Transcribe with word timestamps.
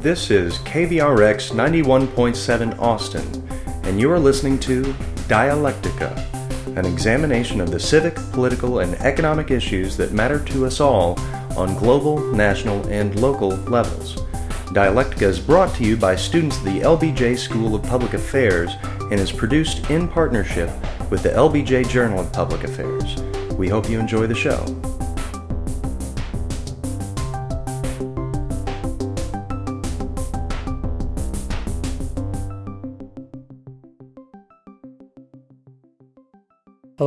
This 0.00 0.30
is 0.30 0.58
KVRX 0.58 1.50
91.7 1.50 2.78
Austin, 2.78 3.48
and 3.82 4.00
you 4.00 4.08
are 4.12 4.20
listening 4.20 4.60
to 4.60 4.84
Dialectica, 5.26 6.16
an 6.76 6.86
examination 6.86 7.60
of 7.60 7.72
the 7.72 7.80
civic, 7.80 8.14
political, 8.30 8.78
and 8.78 8.94
economic 9.00 9.50
issues 9.50 9.96
that 9.96 10.12
matter 10.12 10.38
to 10.38 10.66
us 10.66 10.78
all 10.78 11.18
on 11.58 11.76
global, 11.76 12.20
national, 12.32 12.86
and 12.86 13.20
local 13.20 13.48
levels. 13.66 14.22
Dialectica 14.68 15.22
is 15.22 15.40
brought 15.40 15.74
to 15.74 15.84
you 15.84 15.96
by 15.96 16.14
students 16.14 16.58
of 16.58 16.64
the 16.66 16.78
LBJ 16.78 17.36
School 17.36 17.74
of 17.74 17.82
Public 17.82 18.14
Affairs 18.14 18.70
and 19.10 19.14
is 19.14 19.32
produced 19.32 19.90
in 19.90 20.06
partnership 20.06 20.70
with 21.10 21.24
the 21.24 21.30
LBJ 21.30 21.88
Journal 21.88 22.20
of 22.20 22.32
Public 22.32 22.62
Affairs. 22.62 23.20
We 23.54 23.68
hope 23.68 23.90
you 23.90 23.98
enjoy 23.98 24.28
the 24.28 24.34
show. 24.36 24.64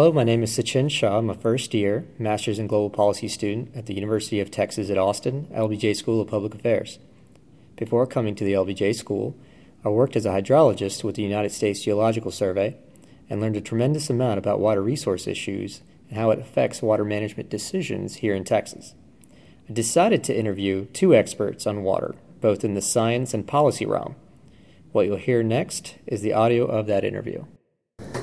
Hello, 0.02 0.12
my 0.12 0.24
name 0.24 0.42
is 0.42 0.58
Sachin 0.58 0.90
Shah. 0.90 1.20
I'm 1.20 1.30
a 1.30 1.36
first 1.36 1.76
year 1.76 2.08
Master's 2.18 2.58
in 2.58 2.66
Global 2.66 2.90
Policy 2.90 3.28
student 3.28 3.70
at 3.76 3.86
the 3.86 3.94
University 3.94 4.40
of 4.40 4.50
Texas 4.50 4.90
at 4.90 4.98
Austin, 4.98 5.46
LBJ 5.54 5.96
School 5.96 6.20
of 6.20 6.28
Public 6.28 6.56
Affairs. 6.56 6.98
Before 7.76 8.08
coming 8.08 8.34
to 8.34 8.44
the 8.44 8.54
LBJ 8.54 8.96
School, 8.96 9.38
I 9.86 9.90
worked 9.90 10.16
as 10.16 10.26
a 10.26 10.32
hydrologist 10.32 11.04
with 11.04 11.18
the 11.18 11.22
United 11.22 11.52
States 11.52 11.84
Geological 11.84 12.32
Survey 12.32 12.78
and 13.30 13.40
learned 13.40 13.58
a 13.58 13.62
tremendous 13.62 14.10
amount 14.10 14.40
about 14.40 14.60
water 14.60 14.82
resource 14.82 15.28
issues 15.28 15.82
and 16.10 16.18
how 16.18 16.32
it 16.32 16.40
affects 16.40 16.82
water 16.82 17.06
management 17.06 17.52
decisions 17.52 18.16
here 18.16 18.34
in 18.34 18.44
Texas. 18.44 18.96
I 19.70 19.74
decided 19.74 20.24
to 20.24 20.36
interview 20.36 20.86
two 20.86 21.14
experts 21.14 21.68
on 21.68 21.84
water, 21.84 22.16
both 22.40 22.64
in 22.64 22.74
the 22.74 22.82
science 22.82 23.36
and 23.36 23.46
policy 23.46 23.86
realm. 23.86 24.16
What 24.94 25.06
you'll 25.06 25.18
hear 25.18 25.44
next 25.44 25.94
is 26.08 26.22
the 26.22 26.34
audio 26.34 26.66
of 26.66 26.88
that 26.88 27.04
interview. 27.04 27.46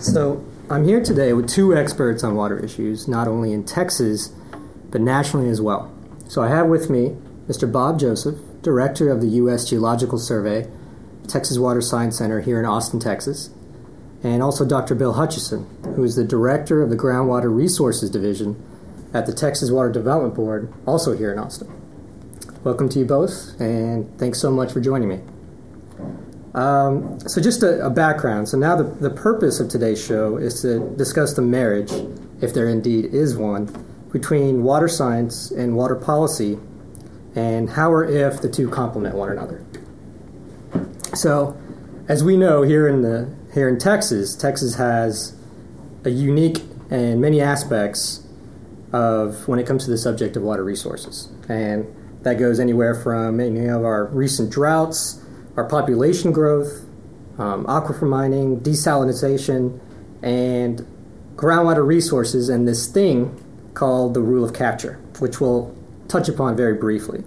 So, 0.00 0.44
I'm 0.70 0.84
here 0.84 1.02
today 1.02 1.32
with 1.32 1.48
two 1.48 1.74
experts 1.74 2.22
on 2.22 2.34
water 2.34 2.62
issues, 2.62 3.08
not 3.08 3.26
only 3.26 3.54
in 3.54 3.64
Texas, 3.64 4.28
but 4.90 5.00
nationally 5.00 5.48
as 5.48 5.62
well. 5.62 5.90
So, 6.28 6.42
I 6.42 6.48
have 6.48 6.66
with 6.66 6.90
me 6.90 7.16
Mr. 7.46 7.70
Bob 7.72 7.98
Joseph, 7.98 8.36
Director 8.60 9.10
of 9.10 9.22
the 9.22 9.28
U.S. 9.28 9.66
Geological 9.66 10.18
Survey, 10.18 10.70
Texas 11.26 11.56
Water 11.56 11.80
Science 11.80 12.18
Center 12.18 12.42
here 12.42 12.58
in 12.58 12.66
Austin, 12.66 13.00
Texas, 13.00 13.48
and 14.22 14.42
also 14.42 14.66
Dr. 14.66 14.94
Bill 14.94 15.14
Hutchison, 15.14 15.66
who 15.96 16.04
is 16.04 16.16
the 16.16 16.24
Director 16.24 16.82
of 16.82 16.90
the 16.90 16.96
Groundwater 16.96 17.54
Resources 17.54 18.10
Division 18.10 18.62
at 19.14 19.24
the 19.24 19.32
Texas 19.32 19.70
Water 19.70 19.90
Development 19.90 20.34
Board, 20.34 20.70
also 20.84 21.16
here 21.16 21.32
in 21.32 21.38
Austin. 21.38 21.72
Welcome 22.62 22.90
to 22.90 22.98
you 22.98 23.06
both, 23.06 23.58
and 23.58 24.18
thanks 24.18 24.38
so 24.38 24.50
much 24.50 24.70
for 24.70 24.82
joining 24.82 25.08
me. 25.08 25.20
Um, 26.54 27.20
so, 27.20 27.40
just 27.42 27.62
a, 27.62 27.84
a, 27.84 27.90
background. 27.90 28.48
So, 28.48 28.56
now 28.56 28.74
the, 28.74 28.84
the 28.84 29.10
purpose 29.10 29.60
of 29.60 29.68
today's 29.68 30.02
show 30.02 30.38
is 30.38 30.62
to 30.62 30.94
discuss 30.96 31.34
the 31.34 31.42
marriage, 31.42 31.92
if 32.40 32.54
there 32.54 32.68
indeed 32.68 33.06
is 33.06 33.36
one, 33.36 33.66
between 34.12 34.62
water 34.62 34.88
science 34.88 35.50
and 35.50 35.76
water 35.76 35.94
policy, 35.94 36.58
and 37.34 37.70
how 37.70 37.92
or 37.92 38.04
if 38.04 38.40
the 38.40 38.48
two 38.48 38.68
complement 38.68 39.14
one 39.14 39.30
another. 39.30 39.64
So, 41.14 41.56
as 42.08 42.24
we 42.24 42.36
know 42.36 42.62
here 42.62 42.88
in 42.88 43.02
the 43.02 43.34
here 43.52 43.68
in 43.68 43.78
Texas, 43.78 44.34
Texas 44.34 44.76
has 44.76 45.36
a 46.04 46.10
unique 46.10 46.62
and 46.90 47.20
many 47.20 47.42
aspects 47.42 48.26
of 48.92 49.46
when 49.46 49.58
it 49.58 49.66
comes 49.66 49.84
to 49.84 49.90
the 49.90 49.98
subject 49.98 50.36
of 50.36 50.42
water 50.42 50.64
resources, 50.64 51.28
and 51.46 51.94
that 52.22 52.38
goes 52.38 52.58
anywhere 52.58 52.94
from 52.94 53.38
any 53.38 53.66
of 53.66 53.84
our 53.84 54.06
recent 54.06 54.50
droughts 54.50 55.22
our 55.58 55.64
population 55.64 56.30
growth, 56.30 56.86
um, 57.36 57.66
aquifer 57.66 58.08
mining, 58.08 58.60
desalination, 58.60 59.80
and 60.22 60.86
groundwater 61.34 61.84
resources, 61.84 62.48
and 62.48 62.68
this 62.68 62.86
thing 62.86 63.44
called 63.74 64.14
the 64.14 64.20
rule 64.20 64.44
of 64.44 64.54
capture, 64.54 65.00
which 65.18 65.40
we'll 65.40 65.76
touch 66.06 66.28
upon 66.28 66.56
very 66.56 66.74
briefly. 66.74 67.24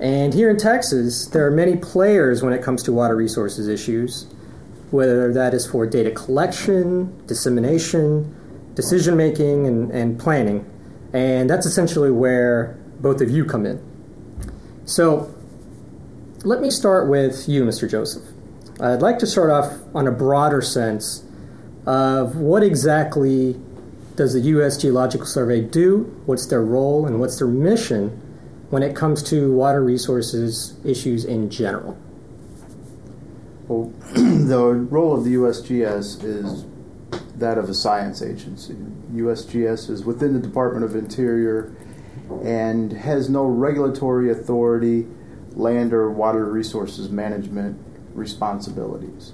And 0.00 0.34
here 0.34 0.50
in 0.50 0.56
Texas, 0.56 1.26
there 1.26 1.46
are 1.46 1.50
many 1.52 1.76
players 1.76 2.42
when 2.42 2.52
it 2.52 2.60
comes 2.60 2.82
to 2.82 2.92
water 2.92 3.14
resources 3.14 3.68
issues, 3.68 4.26
whether 4.90 5.32
that 5.32 5.54
is 5.54 5.64
for 5.64 5.86
data 5.86 6.10
collection, 6.10 7.24
dissemination, 7.28 8.34
decision 8.74 9.16
making, 9.16 9.68
and, 9.68 9.92
and 9.92 10.18
planning. 10.18 10.68
And 11.12 11.48
that's 11.48 11.66
essentially 11.66 12.10
where 12.10 12.76
both 12.98 13.20
of 13.20 13.30
you 13.30 13.44
come 13.44 13.64
in. 13.64 13.80
So, 14.86 15.32
let 16.44 16.60
me 16.60 16.70
start 16.70 17.08
with 17.08 17.48
you, 17.48 17.64
Mr. 17.64 17.88
Joseph. 17.88 18.24
I'd 18.80 19.02
like 19.02 19.18
to 19.20 19.26
start 19.26 19.50
off 19.50 19.78
on 19.94 20.08
a 20.08 20.10
broader 20.10 20.60
sense 20.60 21.24
of 21.86 22.36
what 22.36 22.62
exactly 22.62 23.60
does 24.16 24.32
the 24.32 24.40
U.S. 24.40 24.76
Geological 24.76 25.26
Survey 25.26 25.60
do, 25.60 26.20
what's 26.26 26.46
their 26.46 26.62
role, 26.62 27.06
and 27.06 27.20
what's 27.20 27.38
their 27.38 27.48
mission 27.48 28.08
when 28.70 28.82
it 28.82 28.96
comes 28.96 29.22
to 29.24 29.52
water 29.52 29.82
resources 29.82 30.74
issues 30.84 31.24
in 31.24 31.48
general? 31.48 31.96
Well, 33.68 33.92
the 34.14 34.58
role 34.90 35.16
of 35.16 35.24
the 35.24 35.34
USGS 35.34 36.24
is 36.24 36.64
that 37.36 37.56
of 37.56 37.70
a 37.70 37.74
science 37.74 38.20
agency. 38.20 38.74
USGS 39.12 39.90
is 39.90 40.04
within 40.04 40.32
the 40.32 40.40
Department 40.40 40.84
of 40.84 40.96
Interior 40.96 41.74
and 42.42 42.92
has 42.92 43.28
no 43.28 43.44
regulatory 43.44 44.30
authority 44.30 45.06
land 45.56 45.92
or 45.92 46.10
water 46.10 46.44
resources 46.46 47.10
management 47.10 47.78
responsibilities. 48.14 49.32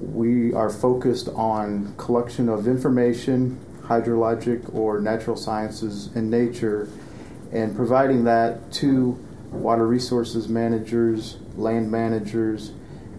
We 0.00 0.52
are 0.52 0.70
focused 0.70 1.28
on 1.28 1.94
collection 1.96 2.48
of 2.48 2.66
information, 2.66 3.60
hydrologic 3.82 4.74
or 4.74 5.00
natural 5.00 5.36
sciences 5.36 6.08
and 6.14 6.30
nature, 6.30 6.88
and 7.52 7.76
providing 7.76 8.24
that 8.24 8.72
to 8.72 9.18
water 9.50 9.86
resources 9.86 10.48
managers, 10.48 11.36
land 11.56 11.90
managers, 11.90 12.72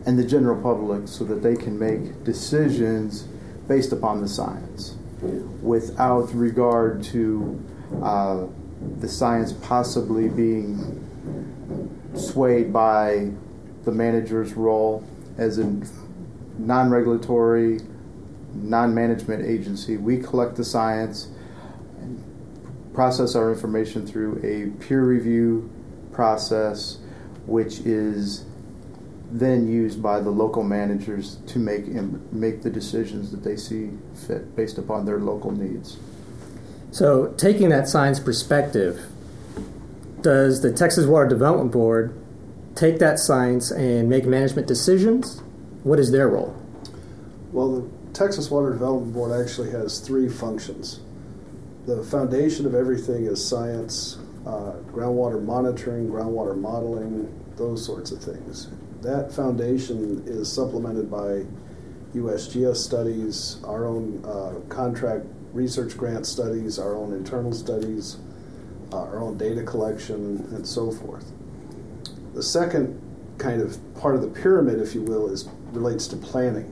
and 0.05 0.19
the 0.19 0.25
general 0.25 0.61
public 0.61 1.07
so 1.07 1.23
that 1.23 1.41
they 1.41 1.55
can 1.55 1.77
make 1.77 2.23
decisions 2.23 3.23
based 3.67 3.93
upon 3.93 4.21
the 4.21 4.27
science 4.27 4.95
without 5.61 6.33
regard 6.33 7.01
to 7.01 7.63
uh, 8.01 8.45
the 8.99 9.07
science 9.07 9.53
possibly 9.53 10.27
being 10.27 11.02
swayed 12.15 12.71
by 12.71 13.31
the 13.83 13.91
manager's 13.91 14.53
role 14.53 15.03
as 15.37 15.57
a 15.57 15.81
non 16.57 16.89
regulatory, 16.89 17.79
non 18.53 18.93
management 18.93 19.45
agency. 19.45 19.97
We 19.97 20.17
collect 20.17 20.55
the 20.55 20.63
science, 20.63 21.29
process 22.93 23.35
our 23.35 23.51
information 23.51 24.05
through 24.05 24.37
a 24.43 24.77
peer 24.83 25.03
review 25.03 25.71
process, 26.11 26.99
which 27.45 27.79
is 27.79 28.45
then 29.31 29.67
used 29.67 30.01
by 30.01 30.19
the 30.19 30.29
local 30.29 30.63
managers 30.63 31.37
to 31.47 31.57
make 31.57 31.87
make 32.31 32.61
the 32.61 32.69
decisions 32.69 33.31
that 33.31 33.43
they 33.43 33.55
see 33.55 33.89
fit 34.27 34.55
based 34.55 34.77
upon 34.77 35.05
their 35.05 35.19
local 35.19 35.51
needs. 35.51 35.97
So, 36.91 37.33
taking 37.37 37.69
that 37.69 37.89
science 37.89 38.19
perspective, 38.19 39.07
does 40.23 40.61
the 40.61 40.71
Texas 40.71 41.05
Water 41.05 41.27
Development 41.27 41.71
Board 41.71 42.15
take 42.75 42.99
that 42.99 43.19
science 43.19 43.69
and 43.71 44.09
make 44.09 44.25
management 44.25 44.67
decisions? 44.67 45.41
What 45.83 45.99
is 45.99 46.11
their 46.11 46.29
role? 46.29 46.55
Well, 47.51 47.81
the 47.81 47.89
Texas 48.13 48.49
Water 48.49 48.71
Development 48.71 49.13
Board 49.13 49.39
actually 49.39 49.71
has 49.71 49.99
three 49.99 50.29
functions. 50.29 51.01
The 51.85 52.03
foundation 52.03 52.65
of 52.65 52.73
everything 52.73 53.25
is 53.25 53.45
science, 53.45 54.17
uh, 54.45 54.73
groundwater 54.91 55.43
monitoring, 55.43 56.07
groundwater 56.09 56.57
modeling, 56.57 57.31
those 57.57 57.85
sorts 57.85 58.11
of 58.11 58.23
things. 58.23 58.69
That 59.01 59.33
foundation 59.33 60.23
is 60.25 60.51
supplemented 60.51 61.11
by 61.11 61.45
USGS 62.15 62.77
studies, 62.77 63.57
our 63.65 63.85
own 63.85 64.23
uh, 64.25 64.59
contract 64.69 65.25
research 65.51 65.97
grant 65.97 66.25
studies, 66.25 66.79
our 66.79 66.95
own 66.95 67.13
internal 67.13 67.51
studies, 67.51 68.17
uh, 68.93 69.05
our 69.05 69.19
own 69.19 69.37
data 69.37 69.63
collection, 69.63 70.47
and 70.53 70.67
so 70.67 70.91
forth. 70.91 71.25
The 72.33 72.43
second 72.43 72.99
kind 73.37 73.61
of 73.61 73.77
part 73.95 74.15
of 74.15 74.21
the 74.21 74.27
pyramid, 74.27 74.79
if 74.79 74.93
you 74.93 75.01
will, 75.01 75.29
is 75.29 75.49
relates 75.71 76.07
to 76.07 76.15
planning. 76.15 76.69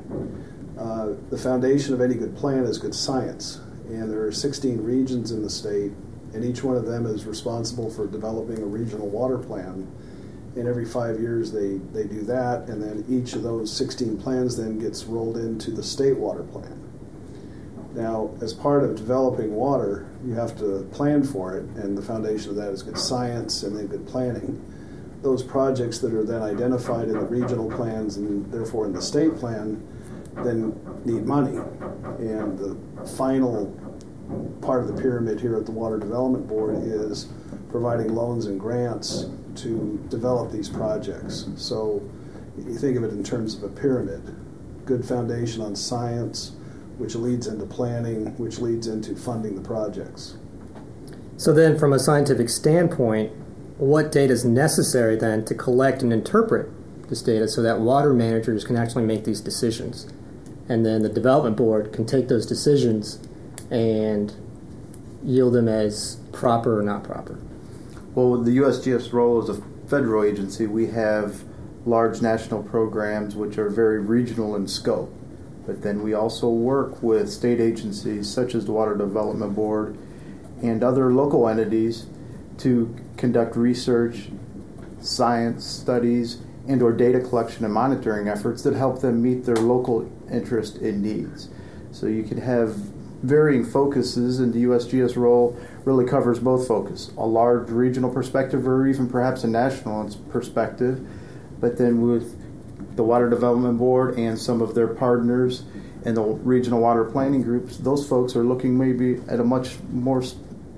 Uh, 0.79 1.13
the 1.29 1.37
foundation 1.37 1.93
of 1.93 2.01
any 2.01 2.13
good 2.13 2.35
plan 2.35 2.63
is 2.65 2.77
good 2.77 2.93
science, 2.93 3.59
and 3.87 4.11
there 4.11 4.21
are 4.23 4.31
16 4.31 4.81
regions 4.83 5.31
in 5.31 5.41
the 5.41 5.49
state, 5.49 5.91
and 6.33 6.45
each 6.45 6.63
one 6.63 6.77
of 6.77 6.85
them 6.85 7.05
is 7.05 7.25
responsible 7.25 7.89
for 7.89 8.05
developing 8.07 8.59
a 8.59 8.65
regional 8.65 9.07
water 9.07 9.37
plan. 9.37 9.91
And 10.55 10.67
every 10.67 10.85
five 10.85 11.19
years 11.19 11.51
they, 11.51 11.77
they 11.93 12.05
do 12.05 12.21
that, 12.23 12.67
and 12.67 12.81
then 12.81 13.05
each 13.09 13.33
of 13.33 13.41
those 13.41 13.75
16 13.75 14.17
plans 14.17 14.57
then 14.57 14.77
gets 14.77 15.05
rolled 15.05 15.37
into 15.37 15.71
the 15.71 15.83
state 15.83 16.17
water 16.17 16.43
plan. 16.43 16.90
Now, 17.93 18.31
as 18.41 18.53
part 18.53 18.83
of 18.83 18.95
developing 18.95 19.53
water, 19.53 20.07
you 20.25 20.33
have 20.33 20.57
to 20.59 20.87
plan 20.93 21.23
for 21.23 21.57
it, 21.57 21.65
and 21.75 21.97
the 21.97 22.01
foundation 22.01 22.49
of 22.51 22.55
that 22.55 22.69
is 22.69 22.83
good 22.83 22.97
science 22.97 23.63
and 23.63 23.75
then 23.75 23.87
good 23.87 24.07
planning. 24.07 24.61
those 25.21 25.43
projects 25.43 25.99
that 25.99 26.13
are 26.13 26.23
then 26.23 26.41
identified 26.41 27.07
in 27.07 27.13
the 27.13 27.25
regional 27.25 27.69
plans 27.69 28.17
and 28.17 28.51
therefore 28.51 28.85
in 28.85 28.93
the 28.93 29.01
state 29.01 29.35
plan 29.35 29.81
then 30.37 30.73
need 31.05 31.25
money. 31.25 31.57
And 32.19 32.57
the 32.57 32.77
final 33.05 33.67
part 34.61 34.81
of 34.81 34.95
the 34.95 35.01
pyramid 35.01 35.39
here 35.39 35.55
at 35.57 35.65
the 35.65 35.71
Water 35.71 35.97
Development 35.97 36.47
Board 36.47 36.75
is 36.83 37.27
providing 37.69 38.15
loans 38.15 38.45
and 38.45 38.59
grants 38.59 39.25
to 39.55 40.03
develop 40.09 40.51
these 40.51 40.69
projects. 40.69 41.47
So 41.55 42.01
you 42.57 42.75
think 42.75 42.97
of 42.97 43.03
it 43.03 43.11
in 43.11 43.23
terms 43.23 43.55
of 43.55 43.63
a 43.63 43.69
pyramid 43.69 44.35
good 44.85 45.05
foundation 45.05 45.61
on 45.61 45.75
science, 45.75 46.53
which 47.01 47.15
leads 47.15 47.47
into 47.47 47.65
planning, 47.65 48.27
which 48.37 48.59
leads 48.59 48.85
into 48.85 49.15
funding 49.15 49.55
the 49.55 49.61
projects. 49.61 50.35
So, 51.35 51.51
then 51.51 51.79
from 51.79 51.91
a 51.91 51.97
scientific 51.97 52.47
standpoint, 52.47 53.31
what 53.79 54.11
data 54.11 54.31
is 54.31 54.45
necessary 54.45 55.15
then 55.15 55.43
to 55.45 55.55
collect 55.55 56.03
and 56.03 56.13
interpret 56.13 56.69
this 57.09 57.23
data 57.23 57.47
so 57.47 57.63
that 57.63 57.79
water 57.79 58.13
managers 58.13 58.63
can 58.63 58.77
actually 58.77 59.05
make 59.05 59.23
these 59.23 59.41
decisions? 59.41 60.07
And 60.69 60.85
then 60.85 61.01
the 61.01 61.09
development 61.09 61.57
board 61.57 61.91
can 61.91 62.05
take 62.05 62.27
those 62.27 62.45
decisions 62.45 63.19
and 63.71 64.31
yield 65.23 65.53
them 65.53 65.67
as 65.67 66.17
proper 66.31 66.79
or 66.79 66.83
not 66.83 67.03
proper. 67.03 67.39
Well, 68.13 68.37
the 68.37 68.57
USGS 68.57 69.11
role 69.11 69.41
as 69.41 69.49
a 69.49 69.61
federal 69.87 70.23
agency, 70.23 70.67
we 70.67 70.87
have 70.87 71.43
large 71.85 72.21
national 72.21 72.61
programs 72.61 73.35
which 73.35 73.57
are 73.57 73.69
very 73.69 73.99
regional 73.99 74.55
in 74.55 74.67
scope. 74.67 75.11
But 75.65 75.81
then 75.81 76.03
we 76.03 76.13
also 76.13 76.49
work 76.49 77.01
with 77.03 77.31
state 77.31 77.59
agencies 77.59 78.29
such 78.29 78.55
as 78.55 78.65
the 78.65 78.71
Water 78.71 78.95
Development 78.95 79.53
Board 79.53 79.97
and 80.61 80.83
other 80.83 81.13
local 81.13 81.47
entities 81.47 82.05
to 82.59 82.95
conduct 83.17 83.55
research, 83.55 84.29
science 84.99 85.65
studies, 85.65 86.41
and 86.67 86.81
or 86.81 86.91
data 86.91 87.19
collection 87.19 87.65
and 87.65 87.73
monitoring 87.73 88.27
efforts 88.27 88.63
that 88.63 88.75
help 88.75 89.01
them 89.01 89.21
meet 89.21 89.45
their 89.45 89.55
local 89.55 90.11
interest 90.31 90.77
and 90.77 91.01
needs. 91.01 91.49
So 91.91 92.05
you 92.05 92.23
can 92.23 92.37
have 92.39 92.75
varying 93.23 93.63
focuses 93.63 94.39
and 94.39 94.53
the 94.53 94.63
USGS 94.63 95.15
role 95.15 95.57
really 95.85 96.05
covers 96.05 96.39
both 96.39 96.67
focus, 96.67 97.11
a 97.17 97.25
large 97.25 97.69
regional 97.69 98.11
perspective 98.11 98.67
or 98.67 98.87
even 98.87 99.07
perhaps 99.07 99.43
a 99.43 99.47
national 99.47 100.09
perspective 100.29 101.05
but 101.61 101.77
then 101.77 102.01
with 102.01 102.40
the 102.95 103.03
Water 103.03 103.29
Development 103.29 103.77
Board 103.77 104.17
and 104.17 104.37
some 104.37 104.61
of 104.61 104.75
their 104.75 104.87
partners 104.87 105.63
and 106.03 106.17
the 106.17 106.21
regional 106.21 106.81
water 106.81 107.03
planning 107.03 107.41
groups, 107.41 107.77
those 107.77 108.07
folks 108.07 108.35
are 108.35 108.43
looking 108.43 108.77
maybe 108.77 109.21
at 109.27 109.39
a 109.39 109.43
much 109.43 109.77
more 109.91 110.23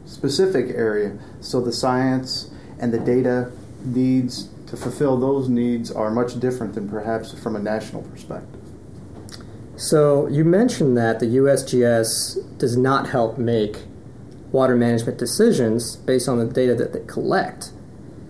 specific 0.06 0.76
area. 0.76 1.18
So 1.40 1.62
the 1.62 1.72
science 1.72 2.52
and 2.80 2.94
the 2.94 3.00
data 3.00 3.52
needs 3.86 4.50
to 4.68 4.78
fulfill 4.78 5.18
those 5.18 5.50
needs 5.50 5.92
are 5.92 6.10
much 6.10 6.40
different 6.40 6.74
than 6.74 6.90
perhaps 6.90 7.38
from 7.40 7.56
a 7.56 7.60
national 7.60 8.02
perspective. 8.04 8.60
So 9.76 10.28
you 10.28 10.44
mentioned 10.44 10.98
that 10.98 11.20
the 11.20 11.26
USGS 11.26 12.58
does 12.58 12.78
not 12.78 13.10
help 13.10 13.38
make 13.38 13.84
water 14.52 14.76
management 14.76 15.18
decisions 15.18 15.96
based 15.96 16.30
on 16.30 16.38
the 16.38 16.46
data 16.46 16.76
that 16.76 16.94
they 16.94 17.04
collect. 17.06 17.72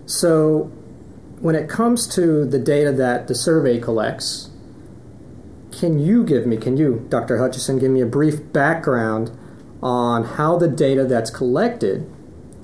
So 0.05 0.71
when 1.43 1.55
it 1.55 1.67
comes 1.67 2.07
to 2.07 2.45
the 2.45 2.57
data 2.57 2.89
that 2.89 3.27
the 3.27 3.35
survey 3.35 3.77
collects, 3.77 4.49
can 5.73 5.99
you 5.99 6.23
give 6.23 6.47
me, 6.47 6.55
can 6.55 6.77
you, 6.77 7.05
Dr. 7.09 7.37
Hutchison, 7.37 7.79
give 7.79 7.91
me 7.91 7.99
a 7.99 8.05
brief 8.05 8.53
background 8.53 9.29
on 9.81 10.23
how 10.23 10.57
the 10.57 10.69
data 10.69 11.03
that's 11.03 11.29
collected 11.29 12.09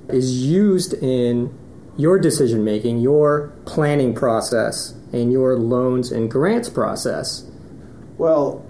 is 0.07 0.45
used 0.45 0.93
in 0.93 1.53
your 1.97 2.17
decision 2.17 2.63
making, 2.63 2.99
your 2.99 3.51
planning 3.65 4.15
process, 4.15 4.93
and 5.11 5.29
your 5.29 5.57
loans 5.57 6.09
and 6.09 6.31
grants 6.31 6.69
process? 6.69 7.51
Well, 8.17 8.65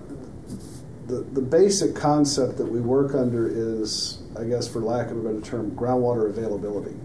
the, 1.06 1.21
the 1.21 1.41
basic 1.41 1.95
concept 1.95 2.57
that 2.57 2.65
we 2.65 2.81
work 2.81 3.13
under 3.13 3.47
is, 3.47 4.17
I 4.35 4.45
guess, 4.45 4.67
for 4.67 4.79
lack 4.79 5.11
of 5.11 5.17
a 5.17 5.21
better 5.21 5.41
term, 5.41 5.69
groundwater 5.69 6.27
availability 6.27 6.95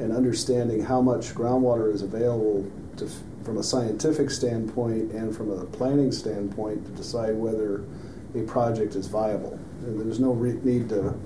and 0.00 0.12
understanding 0.12 0.82
how 0.82 1.00
much 1.00 1.34
groundwater 1.34 1.92
is 1.92 2.02
available 2.02 2.70
to, 2.96 3.08
from 3.44 3.58
a 3.58 3.62
scientific 3.62 4.30
standpoint 4.30 5.12
and 5.12 5.36
from 5.36 5.50
a 5.50 5.64
planning 5.66 6.12
standpoint 6.12 6.84
to 6.86 6.92
decide 6.92 7.34
whether 7.34 7.84
a 8.34 8.42
project 8.46 8.94
is 8.94 9.06
viable. 9.06 9.58
And 9.82 10.00
there's 10.00 10.20
no 10.20 10.32
re- 10.32 10.60
need 10.62 10.88
to 10.90 11.18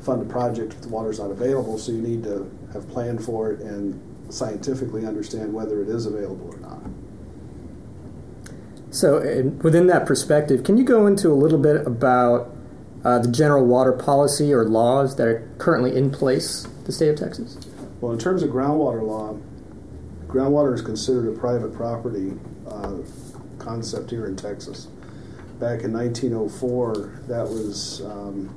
fund 0.00 0.22
a 0.22 0.32
project 0.32 0.72
if 0.74 0.82
the 0.82 0.88
water's 0.88 1.18
not 1.18 1.30
available, 1.30 1.78
so 1.78 1.92
you 1.92 2.00
need 2.00 2.22
to 2.24 2.50
have 2.72 2.88
planned 2.88 3.24
for 3.24 3.52
it 3.52 3.60
and 3.60 4.00
scientifically 4.28 5.06
understand 5.06 5.52
whether 5.52 5.82
it 5.82 5.88
is 5.88 6.06
available 6.06 6.52
or 6.52 6.58
not. 6.58 6.82
So, 8.90 9.20
within 9.62 9.88
that 9.88 10.06
perspective, 10.06 10.64
can 10.64 10.78
you 10.78 10.84
go 10.84 11.06
into 11.06 11.30
a 11.30 11.34
little 11.34 11.58
bit 11.58 11.86
about 11.86 12.50
uh, 13.04 13.18
the 13.18 13.28
general 13.30 13.66
water 13.66 13.92
policy 13.92 14.52
or 14.52 14.64
laws 14.64 15.16
that 15.16 15.26
are 15.26 15.48
currently 15.58 15.94
in 15.94 16.10
place 16.10 16.64
in 16.64 16.84
the 16.84 16.92
state 16.92 17.10
of 17.10 17.18
Texas? 17.18 17.58
Well, 18.00 18.12
in 18.12 18.18
terms 18.18 18.42
of 18.42 18.50
groundwater 18.50 19.02
law, 19.02 19.38
groundwater 20.26 20.74
is 20.74 20.82
considered 20.82 21.34
a 21.34 21.38
private 21.38 21.74
property 21.74 22.34
uh, 22.68 22.98
concept 23.58 24.10
here 24.10 24.26
in 24.26 24.36
Texas. 24.36 24.88
Back 25.58 25.80
in 25.82 25.94
1904, 25.94 27.22
that 27.28 27.48
was 27.48 28.02
um, 28.02 28.54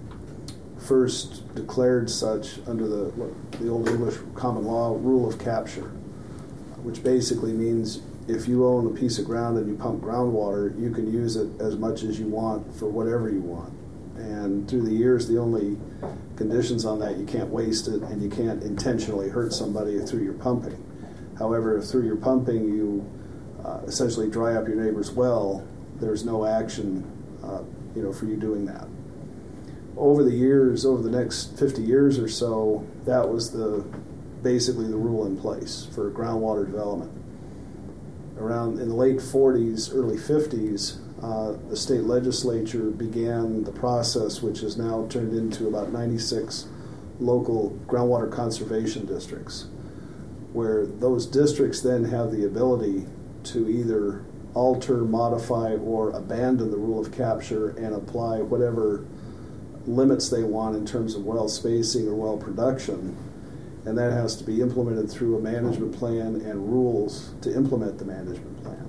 first 0.78 1.56
declared 1.56 2.10
such 2.10 2.60
under 2.68 2.88
the 2.88 3.34
the 3.60 3.70
old 3.70 3.88
English 3.88 4.18
common 4.36 4.66
law 4.66 4.98
rule 5.00 5.30
of 5.30 5.40
capture, 5.40 5.90
which 6.84 7.02
basically 7.02 7.54
means 7.54 8.02
if 8.28 8.46
you 8.46 8.66
own 8.66 8.88
a 8.88 8.90
piece 8.90 9.20
of 9.20 9.26
ground 9.26 9.58
and 9.58 9.70
you 9.70 9.76
pump 9.76 10.04
groundwater, 10.04 10.78
you 10.78 10.92
can 10.92 11.12
use 11.12 11.38
it 11.38 11.50
as 11.62 11.78
much 11.78 12.04
as 12.04 12.20
you 12.20 12.28
want 12.28 12.76
for 12.76 12.88
whatever 12.88 13.30
you 13.30 13.42
want. 13.42 13.74
And 14.20 14.70
through 14.70 14.84
the 14.84 14.94
years, 14.94 15.28
the 15.28 15.38
only 15.38 15.78
conditions 16.36 16.86
on 16.86 17.00
that, 17.00 17.18
you 17.18 17.26
can't 17.26 17.50
waste 17.50 17.88
it 17.88 18.02
and 18.02 18.22
you 18.22 18.30
can't 18.30 18.62
intentionally 18.64 19.30
hurt 19.30 19.54
somebody 19.54 20.00
through 20.02 20.24
your 20.24 20.34
pumping. 20.34 20.86
However, 21.38 21.78
if 21.78 21.86
through 21.86 22.06
your 22.06 22.18
pumping 22.18 22.66
you 22.66 23.10
uh, 23.64 23.80
essentially 23.88 24.30
dry 24.30 24.56
up 24.56 24.68
your 24.68 24.76
neighbor's 24.76 25.12
well, 25.12 25.66
there's 26.00 26.26
no 26.26 26.46
action, 26.46 27.10
uh, 27.44 27.62
you 27.96 28.04
know, 28.04 28.12
for 28.12 28.26
you 28.26 28.36
doing 28.36 28.66
that. 28.66 28.88
Over 29.98 30.24
the 30.24 30.32
years, 30.32 30.86
over 30.86 31.02
the 31.02 31.10
next 31.10 31.58
50 31.58 31.82
years 31.82 32.20
or 32.20 32.28
so, 32.28 32.86
that 33.06 33.30
was 33.30 33.52
the 33.52 33.86
basically 34.44 34.88
the 34.88 34.98
rule 34.98 35.26
in 35.26 35.38
place 35.38 35.88
for 35.94 36.10
groundwater 36.12 36.66
development. 36.66 37.12
Around 38.38 38.80
in 38.80 38.90
the 38.90 38.96
late 38.96 39.18
40s, 39.18 39.94
early 39.94 40.16
50s, 40.16 41.00
uh, 41.22 41.54
the 41.70 41.76
state 41.76 42.04
legislature 42.04 42.90
began 42.92 43.64
the 43.64 43.72
process, 43.72 44.42
which 44.42 44.62
has 44.62 44.78
now 44.78 45.06
turned 45.10 45.34
into 45.34 45.68
about 45.68 45.92
96 45.92 46.68
local 47.20 47.78
groundwater 47.88 48.32
conservation 48.32 49.06
districts, 49.06 49.68
where 50.54 50.86
those 50.86 51.26
districts 51.26 51.82
then 51.82 52.06
have 52.06 52.32
the 52.32 52.46
ability 52.46 53.06
to 53.44 53.70
either 53.70 54.24
alter, 54.54 55.00
modify, 55.00 55.74
or 55.76 56.12
abandon 56.12 56.72
the 56.72 56.78
rule 56.78 57.00
of 57.00 57.12
capture 57.12 57.70
and 57.72 57.94
apply 57.94 58.40
whatever 58.40 59.06
limits 59.86 60.30
they 60.30 60.44
want 60.44 60.76
in 60.76 60.86
terms 60.86 61.16
of 61.16 61.26
well 61.26 61.48
spacing 61.48 62.08
or 62.08 62.16
well 62.16 62.38
production. 62.38 63.18
And 63.86 63.98
that 63.98 64.12
has 64.12 64.36
to 64.38 64.44
be 64.44 64.62
implemented 64.62 65.10
through 65.10 65.38
a 65.38 65.42
management 65.42 65.96
plan 65.96 66.36
and 66.42 66.72
rules 66.72 67.34
to 67.42 67.54
implement 67.54 67.98
the 67.98 68.06
management 68.06 68.64
plan. 68.64 68.89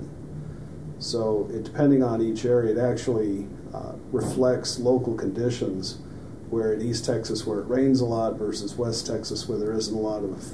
So, 1.01 1.49
it, 1.51 1.63
depending 1.63 2.03
on 2.03 2.21
each 2.21 2.45
area, 2.45 2.73
it 2.73 2.77
actually 2.77 3.47
uh, 3.73 3.93
reflects 4.11 4.79
local 4.79 5.15
conditions. 5.15 5.97
Where 6.51 6.73
in 6.73 6.81
East 6.81 7.05
Texas, 7.05 7.47
where 7.47 7.59
it 7.59 7.67
rains 7.67 8.01
a 8.01 8.05
lot, 8.05 8.37
versus 8.37 8.75
West 8.75 9.07
Texas, 9.07 9.47
where 9.49 9.57
there 9.57 9.71
isn't 9.71 9.95
a 9.95 9.99
lot 9.99 10.23
of 10.23 10.53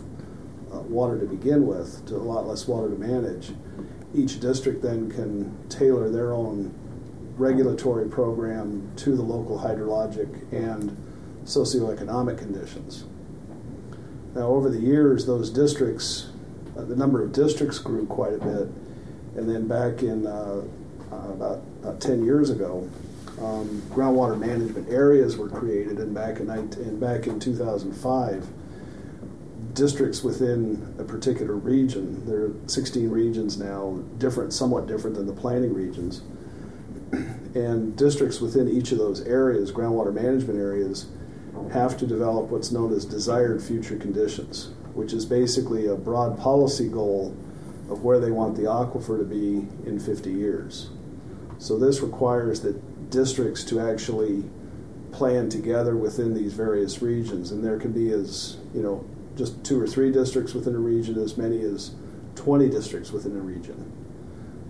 uh, 0.71 0.79
water 0.81 1.19
to 1.19 1.25
begin 1.25 1.67
with, 1.67 2.05
to 2.05 2.15
a 2.15 2.17
lot 2.17 2.47
less 2.47 2.67
water 2.67 2.87
to 2.89 2.95
manage. 2.95 3.51
Each 4.15 4.39
district 4.39 4.81
then 4.81 5.11
can 5.11 5.67
tailor 5.69 6.09
their 6.09 6.33
own 6.33 6.73
regulatory 7.35 8.07
program 8.07 8.89
to 8.97 9.15
the 9.15 9.23
local 9.23 9.59
hydrologic 9.59 10.51
and 10.53 10.95
socioeconomic 11.43 12.37
conditions. 12.37 13.03
Now, 14.33 14.47
over 14.47 14.69
the 14.69 14.79
years, 14.79 15.25
those 15.25 15.49
districts, 15.49 16.29
uh, 16.77 16.85
the 16.85 16.95
number 16.95 17.21
of 17.23 17.33
districts 17.33 17.79
grew 17.79 18.05
quite 18.05 18.33
a 18.33 18.37
bit 18.37 18.69
and 19.37 19.47
then 19.47 19.67
back 19.67 20.01
in 20.01 20.25
uh, 20.25 20.63
uh, 21.11 21.15
about, 21.31 21.61
about 21.81 22.01
10 22.01 22.25
years 22.25 22.49
ago, 22.49 22.89
um, 23.39 23.81
groundwater 23.89 24.37
management 24.37 24.89
areas 24.89 25.37
were 25.37 25.47
created, 25.47 25.99
and 25.99 26.13
back 26.13 26.39
in, 26.39 26.47
19, 26.47 26.83
and 26.83 26.99
back 26.99 27.27
in 27.27 27.39
2005, 27.39 28.47
districts 29.73 30.23
within 30.23 30.95
a 30.97 31.03
particular 31.03 31.53
region, 31.53 32.25
there 32.25 32.45
are 32.45 32.53
16 32.65 33.09
regions 33.11 33.59
now, 33.59 33.99
different, 34.17 34.51
somewhat 34.53 34.87
different 34.87 35.15
than 35.15 35.27
the 35.27 35.33
planning 35.33 35.73
regions, 35.73 36.23
and 37.53 37.95
districts 37.95 38.41
within 38.41 38.67
each 38.67 38.91
of 38.91 38.97
those 38.97 39.21
areas, 39.21 39.71
groundwater 39.71 40.13
management 40.13 40.59
areas, 40.59 41.05
have 41.71 41.95
to 41.97 42.07
develop 42.07 42.49
what's 42.49 42.71
known 42.71 42.91
as 42.91 43.05
desired 43.05 43.61
future 43.61 43.97
conditions, 43.97 44.71
which 44.93 45.13
is 45.13 45.25
basically 45.25 45.85
a 45.85 45.95
broad 45.95 46.39
policy 46.39 46.87
goal 46.87 47.35
of 47.89 48.03
where 48.03 48.19
they 48.19 48.31
want 48.31 48.55
the 48.55 48.63
aquifer 48.63 49.17
to 49.17 49.23
be 49.23 49.67
in 49.87 49.99
50 49.99 50.31
years. 50.31 50.89
So 51.57 51.77
this 51.77 52.01
requires 52.01 52.61
that 52.61 53.09
districts 53.09 53.63
to 53.65 53.79
actually 53.79 54.43
plan 55.11 55.49
together 55.49 55.95
within 55.95 56.33
these 56.33 56.53
various 56.53 57.01
regions, 57.01 57.51
and 57.51 57.63
there 57.63 57.79
can 57.79 57.91
be 57.91 58.11
as 58.11 58.57
you 58.73 58.81
know 58.81 59.05
just 59.35 59.63
two 59.63 59.81
or 59.81 59.87
three 59.87 60.11
districts 60.11 60.53
within 60.53 60.75
a 60.75 60.79
region, 60.79 61.17
as 61.17 61.37
many 61.37 61.61
as 61.61 61.91
20 62.35 62.69
districts 62.69 63.11
within 63.11 63.35
a 63.35 63.39
region 63.39 63.91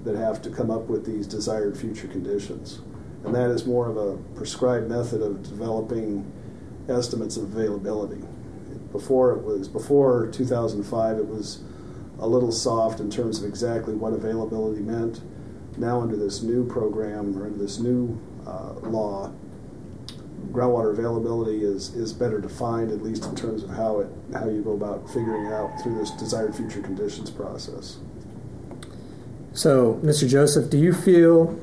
that 0.04 0.16
have 0.16 0.42
to 0.42 0.50
come 0.50 0.70
up 0.70 0.88
with 0.88 1.06
these 1.06 1.28
desired 1.28 1.78
future 1.78 2.08
conditions. 2.08 2.80
And 3.26 3.34
that 3.36 3.50
is 3.50 3.66
more 3.66 3.90
of 3.90 3.98
a 3.98 4.18
prescribed 4.36 4.88
method 4.88 5.22
of 5.22 5.44
developing 5.44 6.32
estimates 6.88 7.36
of 7.36 7.44
availability. 7.44 8.22
Before 8.92 9.32
it 9.32 9.44
was 9.44 9.68
before 9.68 10.28
2005, 10.28 11.18
it 11.18 11.28
was 11.28 11.62
a 12.20 12.28
little 12.28 12.52
soft 12.52 13.00
in 13.00 13.10
terms 13.10 13.40
of 13.40 13.46
exactly 13.48 13.94
what 13.94 14.14
availability 14.14 14.82
meant. 14.82 15.22
Now, 15.78 16.02
under 16.02 16.16
this 16.16 16.42
new 16.42 16.68
program 16.68 17.38
or 17.38 17.46
under 17.46 17.58
this 17.58 17.80
new 17.80 18.20
uh, 18.46 18.74
law, 18.82 19.32
groundwater 20.52 20.92
availability 20.92 21.64
is, 21.64 21.94
is 21.94 22.14
better 22.14 22.40
defined, 22.40 22.92
at 22.92 23.04
least 23.04 23.26
in 23.26 23.36
terms 23.36 23.64
of 23.64 23.70
how 23.70 24.00
it 24.00 24.10
how 24.34 24.50
you 24.50 24.62
go 24.62 24.74
about 24.74 25.08
figuring 25.08 25.48
out 25.48 25.82
through 25.82 25.98
this 25.98 26.12
desired 26.12 26.56
future 26.56 26.82
conditions 26.82 27.30
process. 27.30 27.98
So, 29.54 30.00
Mr. 30.04 30.28
Joseph, 30.28 30.70
do 30.70 30.78
you 30.78 30.94
feel, 30.94 31.60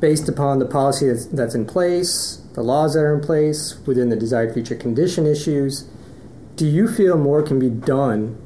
based 0.00 0.28
upon 0.28 0.58
the 0.58 0.66
policy 0.66 1.08
that's, 1.08 1.26
that's 1.26 1.54
in 1.54 1.66
place, 1.66 2.40
the 2.54 2.62
laws 2.62 2.94
that 2.94 3.00
are 3.00 3.14
in 3.14 3.20
place 3.20 3.80
within 3.84 4.10
the 4.10 4.16
desired 4.16 4.54
future 4.54 4.76
condition 4.76 5.26
issues, 5.26 5.88
do 6.54 6.66
you 6.66 6.86
feel 6.86 7.18
more 7.18 7.42
can 7.42 7.58
be 7.58 7.68
done 7.68 8.40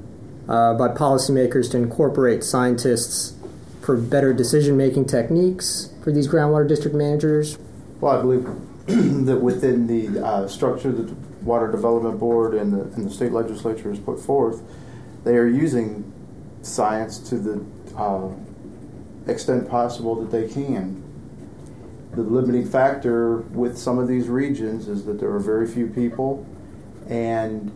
uh, 0.49 0.75
by 0.75 0.89
policymakers 0.89 1.71
to 1.71 1.77
incorporate 1.77 2.43
scientists 2.43 3.35
for 3.83 3.97
better 3.97 4.33
decision 4.33 4.77
making 4.77 5.05
techniques 5.07 5.91
for 6.03 6.13
these 6.13 6.29
groundwater 6.29 6.67
district 6.67 6.97
managers? 6.97 7.59
Well, 8.01 8.19
I 8.19 8.21
believe 8.21 8.45
that 9.27 9.39
within 9.39 9.87
the 9.87 10.25
uh, 10.25 10.49
structure 10.49 10.93
that 10.93 11.09
the 11.09 11.15
Water 11.45 11.71
Development 11.71 12.19
Board 12.19 12.55
and 12.55 12.73
the, 12.73 12.83
and 12.97 13.07
the 13.07 13.11
state 13.11 13.33
legislature 13.33 13.91
has 13.91 13.99
put 13.99 14.19
forth, 14.19 14.63
they 15.25 15.37
are 15.37 15.47
using 15.47 16.13
science 16.63 17.19
to 17.31 17.39
the 17.39 17.65
uh, 17.97 18.29
extent 19.31 19.69
possible 19.69 20.15
that 20.17 20.31
they 20.31 20.49
can. 20.53 21.05
The 22.13 22.23
limiting 22.23 22.67
factor 22.67 23.39
with 23.39 23.77
some 23.77 23.99
of 23.99 24.09
these 24.09 24.29
regions 24.29 24.89
is 24.89 25.05
that 25.05 25.21
there 25.21 25.31
are 25.31 25.39
very 25.39 25.67
few 25.67 25.87
people 25.87 26.47
and 27.09 27.71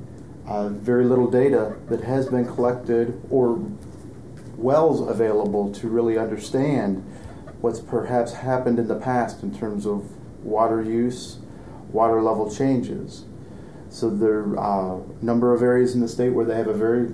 uh, 0.47 0.69
very 0.69 1.05
little 1.05 1.31
data 1.31 1.77
that 1.89 2.03
has 2.03 2.29
been 2.29 2.45
collected 2.45 3.21
or 3.31 3.61
wells 4.57 5.01
available 5.01 5.73
to 5.73 5.89
really 5.89 6.19
understand 6.19 7.05
what's 7.61 7.81
perhaps 7.81 8.33
happened 8.33 8.79
in 8.79 8.89
the 8.89 8.99
past 8.99 9.43
in 9.43 9.57
terms 9.57 9.87
of 9.87 10.11
water 10.45 10.83
use, 10.83 11.39
water 11.91 12.21
level 12.21 12.53
changes. 12.55 13.25
So 13.89 14.11
there 14.11 14.59
are 14.59 15.01
a 15.01 15.25
number 15.25 15.55
of 15.55 15.63
areas 15.63 15.95
in 15.95 16.01
the 16.01 16.09
state 16.09 16.31
where 16.31 16.45
they 16.45 16.57
have 16.57 16.67
a 16.67 16.73
very 16.73 17.11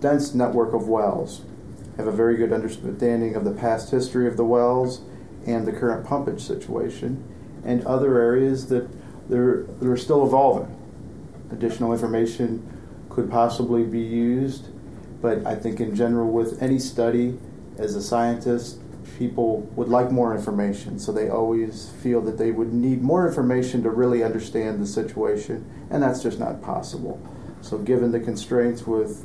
dense 0.00 0.34
network 0.34 0.74
of 0.74 0.86
wells, 0.88 1.42
have 1.96 2.06
a 2.06 2.12
very 2.12 2.36
good 2.36 2.52
understanding 2.52 3.34
of 3.34 3.44
the 3.44 3.52
past 3.52 3.90
history 3.90 4.26
of 4.26 4.36
the 4.36 4.44
wells 4.44 5.00
and 5.46 5.66
the 5.66 5.72
current 5.72 6.06
pumpage 6.06 6.40
situation, 6.40 7.24
and 7.64 7.84
other 7.86 8.20
areas 8.20 8.68
that 8.68 8.88
they're, 9.28 9.62
they're 9.80 9.96
still 9.96 10.26
evolving. 10.26 10.76
Additional 11.52 11.92
information 11.92 12.66
could 13.08 13.30
possibly 13.30 13.84
be 13.84 14.00
used, 14.00 14.68
but 15.20 15.44
I 15.46 15.54
think 15.54 15.80
in 15.80 15.94
general, 15.94 16.30
with 16.30 16.62
any 16.62 16.78
study, 16.78 17.38
as 17.78 17.94
a 17.94 18.02
scientist, 18.02 18.78
people 19.18 19.60
would 19.74 19.88
like 19.88 20.10
more 20.10 20.34
information, 20.34 20.98
so 20.98 21.12
they 21.12 21.28
always 21.28 21.90
feel 22.02 22.20
that 22.22 22.38
they 22.38 22.52
would 22.52 22.72
need 22.72 23.02
more 23.02 23.26
information 23.26 23.82
to 23.82 23.90
really 23.90 24.22
understand 24.22 24.80
the 24.80 24.86
situation, 24.86 25.68
and 25.90 26.02
that's 26.02 26.22
just 26.22 26.38
not 26.38 26.62
possible. 26.62 27.20
So, 27.62 27.78
given 27.78 28.12
the 28.12 28.20
constraints 28.20 28.86
with 28.86 29.24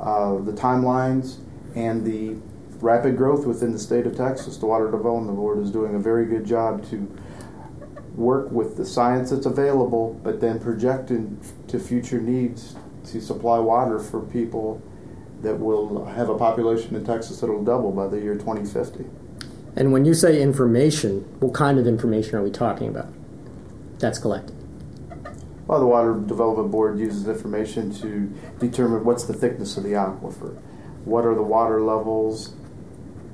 uh, 0.00 0.38
the 0.38 0.52
timelines 0.52 1.38
and 1.74 2.04
the 2.04 2.36
rapid 2.80 3.16
growth 3.16 3.46
within 3.46 3.72
the 3.72 3.78
state 3.78 4.06
of 4.06 4.16
Texas, 4.16 4.56
the 4.56 4.66
Water 4.66 4.90
Development 4.90 5.36
Board 5.36 5.58
is 5.58 5.70
doing 5.70 5.94
a 5.94 5.98
very 5.98 6.26
good 6.26 6.44
job 6.44 6.88
to 6.90 7.16
work 8.16 8.50
with 8.50 8.76
the 8.76 8.84
science 8.84 9.30
that's 9.30 9.46
available, 9.46 10.18
but 10.24 10.40
then 10.40 10.58
project 10.58 11.10
into 11.10 11.78
future 11.78 12.20
needs 12.20 12.74
to 13.04 13.20
supply 13.20 13.58
water 13.58 13.98
for 13.98 14.20
people 14.20 14.82
that 15.42 15.54
will 15.54 16.04
have 16.06 16.28
a 16.28 16.36
population 16.36 16.96
in 16.96 17.04
Texas 17.04 17.40
that 17.40 17.46
will 17.46 17.62
double 17.62 17.92
by 17.92 18.08
the 18.08 18.18
year 18.18 18.34
2050. 18.34 19.04
And 19.76 19.92
when 19.92 20.06
you 20.06 20.14
say 20.14 20.40
information, 20.40 21.20
what 21.40 21.52
kind 21.52 21.78
of 21.78 21.86
information 21.86 22.36
are 22.36 22.42
we 22.42 22.50
talking 22.50 22.88
about 22.88 23.12
that's 23.98 24.18
collected? 24.18 24.56
Well, 25.66 25.80
the 25.80 25.86
Water 25.86 26.14
Development 26.14 26.70
Board 26.70 26.98
uses 26.98 27.28
information 27.28 27.92
to 27.96 28.32
determine 28.58 29.04
what's 29.04 29.24
the 29.24 29.34
thickness 29.34 29.76
of 29.76 29.82
the 29.82 29.90
aquifer, 29.90 30.56
what 31.04 31.26
are 31.26 31.34
the 31.34 31.42
water 31.42 31.82
levels 31.82 32.54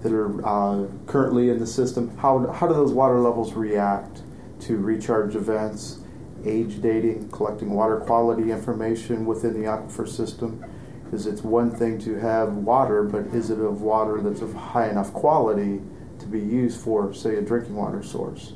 that 0.02 0.12
are 0.12 0.44
uh, 0.44 0.88
currently 1.06 1.50
in 1.50 1.58
the 1.58 1.66
system, 1.66 2.16
how, 2.18 2.50
how 2.52 2.66
do 2.66 2.74
those 2.74 2.92
water 2.92 3.20
levels 3.20 3.52
react 3.52 4.22
to 4.62 4.76
recharge 4.76 5.35
events, 5.35 6.00
age 6.45 6.81
dating, 6.83 7.31
collecting 7.31 7.71
water 7.71 7.99
quality 7.99 8.50
information 8.50 9.26
within 9.26 9.54
the 9.54 9.66
aquifer 9.69 10.09
system. 10.09 10.64
Is 11.12 11.26
it's 11.26 11.42
one 11.42 11.71
thing 11.71 11.99
to 12.00 12.14
have 12.19 12.54
water, 12.54 13.02
but 13.02 13.26
is 13.35 13.50
it 13.50 13.61
of 13.61 13.83
water 13.83 14.23
that's 14.23 14.40
of 14.40 14.54
high 14.54 14.88
enough 14.88 15.12
quality 15.12 15.83
to 16.23 16.28
be 16.28 16.40
used 16.40 16.81
for, 16.81 17.12
say, 17.12 17.37
a 17.37 17.42
drinking 17.42 17.76
water 17.76 18.02
source. 18.02 18.54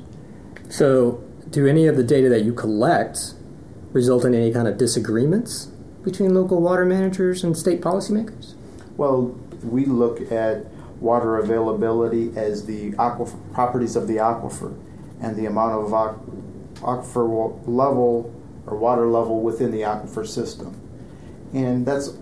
So, 0.69 1.23
do 1.49 1.67
any 1.67 1.85
of 1.85 1.95
the 1.95 2.03
data 2.03 2.29
that 2.29 2.43
you 2.43 2.53
collect 2.53 3.33
result 3.91 4.25
in 4.25 4.33
any 4.33 4.51
kind 4.51 4.67
of 4.67 4.77
disagreements 4.77 5.67
between 6.03 6.33
local 6.33 6.61
water 6.61 6.85
managers 6.85 7.43
and 7.43 7.55
state 7.55 7.81
policymakers? 7.81 8.55
Well, 8.95 9.37
we 9.63 9.85
look 9.85 10.31
at 10.31 10.65
water 10.99 11.37
availability 11.37 12.35
as 12.35 12.65
the 12.65 12.91
aquifer, 12.93 13.37
properties 13.53 13.95
of 13.95 14.07
the 14.07 14.15
aquifer 14.15 14.75
and 15.21 15.35
the 15.35 15.45
amount 15.45 15.73
of 15.73 15.91
aquifer 16.81 17.59
level 17.67 18.33
or 18.65 18.77
water 18.77 19.07
level 19.07 19.41
within 19.41 19.71
the 19.71 19.81
aquifer 19.81 20.27
system. 20.27 20.79
And 21.53 21.85
that's 21.85 22.17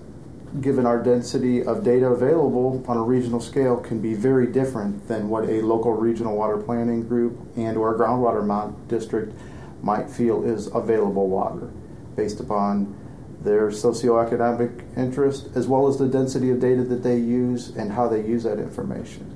given 0.62 0.86
our 0.86 1.02
density 1.02 1.64
of 1.64 1.84
data 1.84 2.08
available 2.08 2.84
on 2.88 2.98
a 2.98 3.04
regional 3.04 3.42
scale, 3.42 3.78
can 3.78 4.00
be 4.00 4.14
very 4.14 4.48
different 4.48 5.08
than 5.08 5.30
what 5.30 5.50
a 5.50 5.62
local 5.62 5.94
regional 5.94 6.36
water 6.36 6.58
planning 6.58 7.08
group 7.08 7.38
and 7.58 7.78
or 7.78 7.98
groundwater 7.98 8.88
district 8.88 9.38
might 9.82 10.10
feel 10.10 10.44
is 10.46 10.68
available 10.68 11.28
water 11.28 11.70
based 12.16 12.40
upon 12.40 12.96
their 13.42 13.68
socioeconomic 13.70 14.84
interest 14.98 15.50
as 15.56 15.68
well 15.68 15.88
as 15.88 15.98
the 15.98 16.08
density 16.08 16.50
of 16.50 16.60
data 16.60 16.84
that 16.84 17.04
they 17.04 17.18
use 17.18 17.70
and 17.76 17.92
how 17.92 18.08
they 18.08 18.26
use 18.26 18.44
that 18.44 18.58
information. 18.58 19.32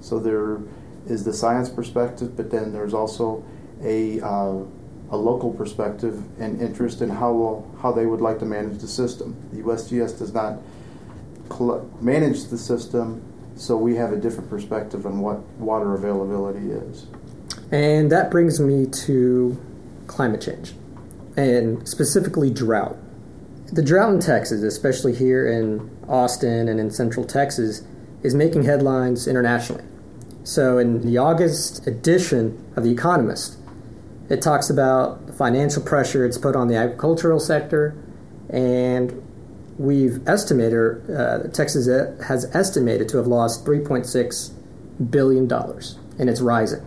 So 0.00 0.18
there 0.18 0.58
is 1.06 1.24
the 1.24 1.32
science 1.32 1.68
perspective, 1.68 2.36
but 2.36 2.50
then 2.50 2.72
there's 2.72 2.94
also 2.94 3.44
a 3.82 4.20
uh, 4.20 4.62
a 5.10 5.16
local 5.16 5.52
perspective 5.52 6.22
and 6.40 6.60
interest 6.60 7.02
in 7.02 7.10
how 7.10 7.64
how 7.80 7.92
they 7.92 8.06
would 8.06 8.20
like 8.20 8.38
to 8.38 8.46
manage 8.46 8.78
the 8.78 8.88
system. 8.88 9.36
The 9.52 9.62
USGS 9.62 10.18
does 10.18 10.32
not 10.32 10.58
manage 12.00 12.44
the 12.46 12.58
system, 12.58 13.22
so 13.56 13.76
we 13.76 13.94
have 13.96 14.12
a 14.12 14.16
different 14.16 14.48
perspective 14.48 15.06
on 15.06 15.20
what 15.20 15.40
water 15.58 15.94
availability 15.94 16.70
is. 16.70 17.06
And 17.70 18.10
that 18.10 18.30
brings 18.30 18.58
me 18.58 18.86
to 18.86 19.58
climate 20.06 20.40
change, 20.40 20.72
and 21.36 21.86
specifically 21.86 22.50
drought. 22.50 22.96
The 23.72 23.82
drought 23.82 24.14
in 24.14 24.20
Texas, 24.20 24.62
especially 24.62 25.14
here 25.14 25.46
in 25.46 25.90
Austin 26.08 26.68
and 26.68 26.78
in 26.80 26.90
central 26.90 27.24
Texas, 27.24 27.82
is 28.22 28.34
making 28.34 28.64
headlines 28.64 29.26
internationally. 29.26 29.84
So, 30.44 30.78
in 30.78 31.02
the 31.02 31.18
August 31.18 31.86
edition 31.86 32.64
of 32.74 32.82
The 32.82 32.90
Economist, 32.90 33.58
it 34.28 34.42
talks 34.42 34.70
about 34.70 35.26
the 35.26 35.32
financial 35.32 35.82
pressure 35.82 36.24
it's 36.24 36.38
put 36.38 36.56
on 36.56 36.66
the 36.66 36.74
agricultural 36.74 37.38
sector, 37.38 37.94
and 38.50 39.22
we've 39.78 40.26
estimated, 40.28 41.08
uh, 41.10 41.44
Texas 41.52 41.86
has 42.26 42.44
estimated 42.56 43.08
to 43.10 43.18
have 43.18 43.28
lost 43.28 43.64
$3.6 43.64 44.50
billion, 45.10 45.52
and 46.18 46.28
it's 46.28 46.40
rising. 46.40 46.84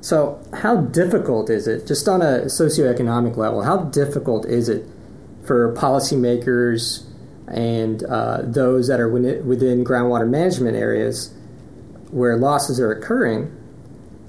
So, 0.00 0.40
how 0.54 0.76
difficult 0.76 1.50
is 1.50 1.66
it, 1.66 1.88
just 1.88 2.08
on 2.08 2.22
a 2.22 2.42
socioeconomic 2.44 3.36
level, 3.36 3.62
how 3.62 3.78
difficult 3.78 4.46
is 4.46 4.68
it 4.68 4.86
for 5.44 5.74
policymakers 5.74 7.04
and 7.48 8.04
uh, 8.04 8.42
those 8.42 8.86
that 8.86 9.00
are 9.00 9.08
within 9.08 9.84
groundwater 9.84 10.28
management 10.28 10.76
areas 10.76 11.34
where 12.10 12.36
losses 12.36 12.80
are 12.80 12.92
occurring 12.92 13.56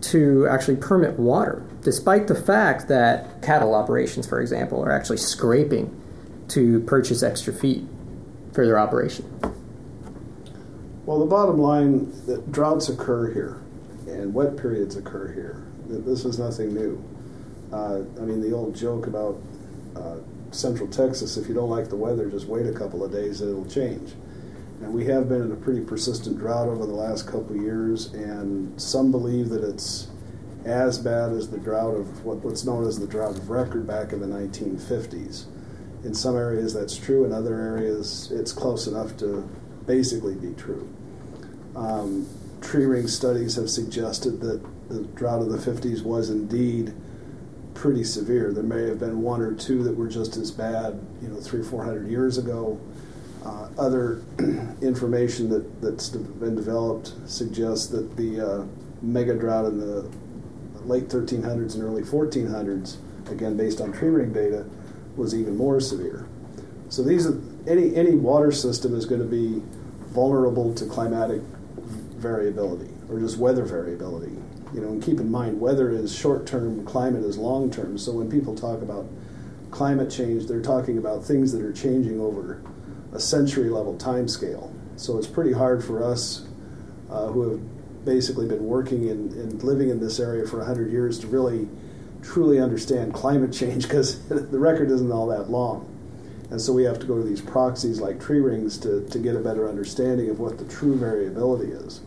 to 0.01 0.47
actually 0.47 0.77
permit 0.77 1.19
water, 1.19 1.63
despite 1.81 2.27
the 2.27 2.35
fact 2.35 2.87
that 2.87 3.41
cattle 3.41 3.75
operations, 3.75 4.27
for 4.27 4.41
example, 4.41 4.83
are 4.83 4.91
actually 4.91 5.17
scraping 5.17 5.95
to 6.47 6.79
purchase 6.81 7.23
extra 7.23 7.53
feet 7.53 7.83
for 8.53 8.65
their 8.65 8.79
operation? 8.79 9.25
Well, 11.05 11.19
the 11.19 11.25
bottom 11.25 11.57
line 11.57 12.11
that 12.25 12.51
droughts 12.51 12.89
occur 12.89 13.33
here 13.33 13.61
and 14.07 14.33
wet 14.33 14.57
periods 14.57 14.95
occur 14.95 15.31
here. 15.31 15.65
This 15.87 16.25
is 16.25 16.39
nothing 16.39 16.73
new. 16.73 17.03
Uh, 17.71 18.01
I 18.19 18.25
mean, 18.25 18.41
the 18.41 18.53
old 18.53 18.75
joke 18.75 19.07
about 19.07 19.41
uh, 19.95 20.17
central 20.51 20.87
Texas 20.87 21.37
if 21.37 21.47
you 21.47 21.53
don't 21.53 21.69
like 21.69 21.89
the 21.89 21.95
weather, 21.95 22.29
just 22.29 22.47
wait 22.47 22.67
a 22.67 22.73
couple 22.73 23.03
of 23.03 23.11
days 23.11 23.41
it'll 23.41 23.65
change. 23.65 24.13
And 24.81 24.93
we 24.93 25.05
have 25.05 25.29
been 25.29 25.41
in 25.43 25.51
a 25.51 25.55
pretty 25.55 25.81
persistent 25.81 26.39
drought 26.39 26.67
over 26.67 26.85
the 26.85 26.93
last 26.93 27.27
couple 27.27 27.55
of 27.55 27.61
years, 27.61 28.13
and 28.13 28.79
some 28.81 29.11
believe 29.11 29.49
that 29.49 29.63
it's 29.63 30.07
as 30.65 30.97
bad 30.97 31.31
as 31.31 31.49
the 31.49 31.57
drought 31.57 31.95
of 31.95 32.25
what, 32.25 32.37
what's 32.37 32.65
known 32.65 32.87
as 32.87 32.99
the 32.99 33.07
drought 33.07 33.37
of 33.37 33.49
record 33.49 33.85
back 33.85 34.11
in 34.11 34.19
the 34.21 34.27
1950s. 34.27 35.45
In 36.03 36.15
some 36.15 36.35
areas 36.35 36.73
that's 36.73 36.97
true, 36.97 37.25
in 37.25 37.31
other 37.31 37.59
areas 37.59 38.31
it's 38.31 38.51
close 38.51 38.87
enough 38.87 39.15
to 39.17 39.47
basically 39.85 40.35
be 40.35 40.53
true. 40.53 40.91
Um, 41.75 42.27
tree 42.61 42.85
ring 42.85 43.07
studies 43.07 43.55
have 43.55 43.69
suggested 43.69 44.39
that 44.41 44.61
the 44.89 45.03
drought 45.15 45.41
of 45.41 45.49
the 45.49 45.57
50s 45.57 46.03
was 46.03 46.29
indeed 46.29 46.93
pretty 47.73 48.03
severe. 48.03 48.51
There 48.51 48.63
may 48.63 48.87
have 48.87 48.99
been 48.99 49.21
one 49.21 49.41
or 49.41 49.53
two 49.53 49.83
that 49.83 49.95
were 49.95 50.07
just 50.07 50.37
as 50.37 50.51
bad, 50.51 50.99
you 51.21 51.29
know, 51.29 51.39
three, 51.39 51.63
four 51.63 51.83
hundred 51.83 52.09
years 52.09 52.37
ago. 52.37 52.79
Uh, 53.43 53.67
other 53.77 54.21
information 54.81 55.49
that, 55.49 55.81
that's 55.81 56.09
been 56.09 56.55
developed 56.55 57.13
suggests 57.25 57.87
that 57.87 58.15
the 58.15 58.39
uh, 58.39 58.65
mega 59.01 59.33
drought 59.33 59.65
in 59.65 59.79
the 59.79 60.09
late 60.85 61.07
1300s 61.07 61.75
and 61.75 61.83
early 61.83 62.03
1400s, 62.03 62.97
again 63.29 63.57
based 63.57 63.81
on 63.81 63.91
tree 63.91 64.09
ring 64.09 64.31
data, 64.31 64.65
was 65.15 65.33
even 65.33 65.57
more 65.57 65.79
severe. 65.79 66.27
So 66.89 67.03
these 67.03 67.25
are, 67.25 67.39
any 67.67 67.95
any 67.95 68.15
water 68.15 68.51
system 68.51 68.95
is 68.95 69.05
going 69.05 69.21
to 69.21 69.27
be 69.27 69.63
vulnerable 70.09 70.73
to 70.75 70.85
climatic 70.85 71.41
variability 72.17 72.91
or 73.09 73.19
just 73.19 73.37
weather 73.37 73.65
variability. 73.65 74.35
You 74.73 74.81
know, 74.81 74.89
and 74.89 75.03
keep 75.03 75.19
in 75.19 75.31
mind 75.31 75.59
weather 75.59 75.89
is 75.89 76.15
short 76.15 76.45
term, 76.45 76.85
climate 76.85 77.23
is 77.23 77.37
long 77.37 77.71
term. 77.71 77.97
So 77.97 78.11
when 78.13 78.29
people 78.29 78.55
talk 78.55 78.81
about 78.81 79.07
climate 79.71 80.11
change, 80.11 80.47
they're 80.47 80.61
talking 80.61 80.97
about 80.97 81.23
things 81.23 81.51
that 81.53 81.61
are 81.61 81.73
changing 81.73 82.19
over 82.19 82.61
a 83.13 83.19
century 83.19 83.69
level 83.69 83.97
time 83.97 84.27
scale. 84.27 84.73
So 84.95 85.17
it's 85.17 85.27
pretty 85.27 85.53
hard 85.53 85.83
for 85.83 86.03
us 86.03 86.47
uh, 87.09 87.27
who 87.27 87.49
have 87.49 88.05
basically 88.05 88.47
been 88.47 88.65
working 88.65 89.09
and 89.09 89.61
living 89.63 89.89
in 89.89 89.99
this 89.99 90.19
area 90.19 90.45
for 90.45 90.57
100 90.57 90.91
years 90.91 91.19
to 91.19 91.27
really 91.27 91.67
truly 92.21 92.59
understand 92.59 93.13
climate 93.13 93.51
change 93.51 93.83
because 93.83 94.21
the 94.27 94.59
record 94.59 94.89
isn't 94.91 95.11
all 95.11 95.27
that 95.27 95.49
long. 95.49 95.87
And 96.49 96.59
so 96.59 96.73
we 96.73 96.83
have 96.83 96.99
to 96.99 97.05
go 97.05 97.17
to 97.17 97.23
these 97.23 97.41
proxies 97.41 98.01
like 98.01 98.19
tree 98.19 98.39
rings 98.39 98.77
to, 98.79 99.07
to 99.07 99.19
get 99.19 99.35
a 99.35 99.39
better 99.39 99.69
understanding 99.69 100.29
of 100.29 100.39
what 100.39 100.57
the 100.57 100.65
true 100.65 100.97
variability 100.97 101.71
is. 101.71 102.01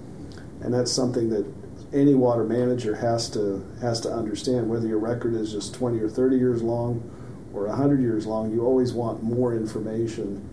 And 0.60 0.72
that's 0.72 0.92
something 0.92 1.30
that 1.30 1.46
any 1.94 2.14
water 2.14 2.44
manager 2.44 2.96
has 2.96 3.30
to 3.30 3.64
has 3.80 4.00
to 4.00 4.12
understand 4.12 4.68
whether 4.68 4.86
your 4.86 4.98
record 4.98 5.34
is 5.34 5.52
just 5.52 5.74
20 5.74 6.00
or 6.00 6.08
30 6.08 6.36
years 6.36 6.60
long 6.60 7.08
or 7.54 7.68
100 7.68 8.00
years 8.00 8.26
long 8.26 8.50
you 8.50 8.66
always 8.66 8.92
want 8.92 9.22
more 9.22 9.54
information 9.54 10.46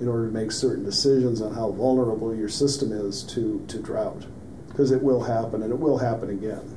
in 0.00 0.08
order 0.08 0.26
to 0.26 0.32
make 0.32 0.52
certain 0.52 0.84
decisions 0.84 1.40
on 1.40 1.54
how 1.54 1.70
vulnerable 1.70 2.34
your 2.34 2.48
system 2.48 2.92
is 2.92 3.22
to, 3.22 3.64
to 3.68 3.80
drought 3.80 4.26
because 4.68 4.90
it 4.90 5.02
will 5.02 5.24
happen 5.24 5.62
and 5.62 5.72
it 5.72 5.78
will 5.78 5.98
happen 5.98 6.30
again 6.30 6.76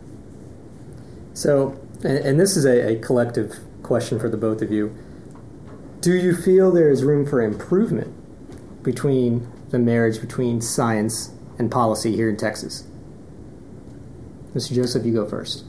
so 1.34 1.80
and, 2.04 2.18
and 2.18 2.40
this 2.40 2.58
is 2.58 2.66
a, 2.66 2.94
a 2.94 3.00
collective 3.00 3.60
question 3.84 4.20
for 4.20 4.30
the 4.30 4.38
both 4.38 4.62
of 4.62 4.72
you 4.72 4.96
do 6.00 6.14
you 6.14 6.36
feel 6.36 6.72
there 6.72 6.90
is 6.90 7.04
room 7.04 7.26
for 7.26 7.42
improvement 7.42 8.14
between 8.84 9.48
the 9.70 9.80
marriage 9.80 10.20
between 10.20 10.60
science 10.60 11.32
and 11.60 11.72
policy 11.72 12.16
here 12.16 12.30
in 12.30 12.38
texas 12.38 12.88
Mr. 14.54 14.74
Joseph, 14.74 15.06
you 15.06 15.14
go 15.14 15.26
first. 15.26 15.64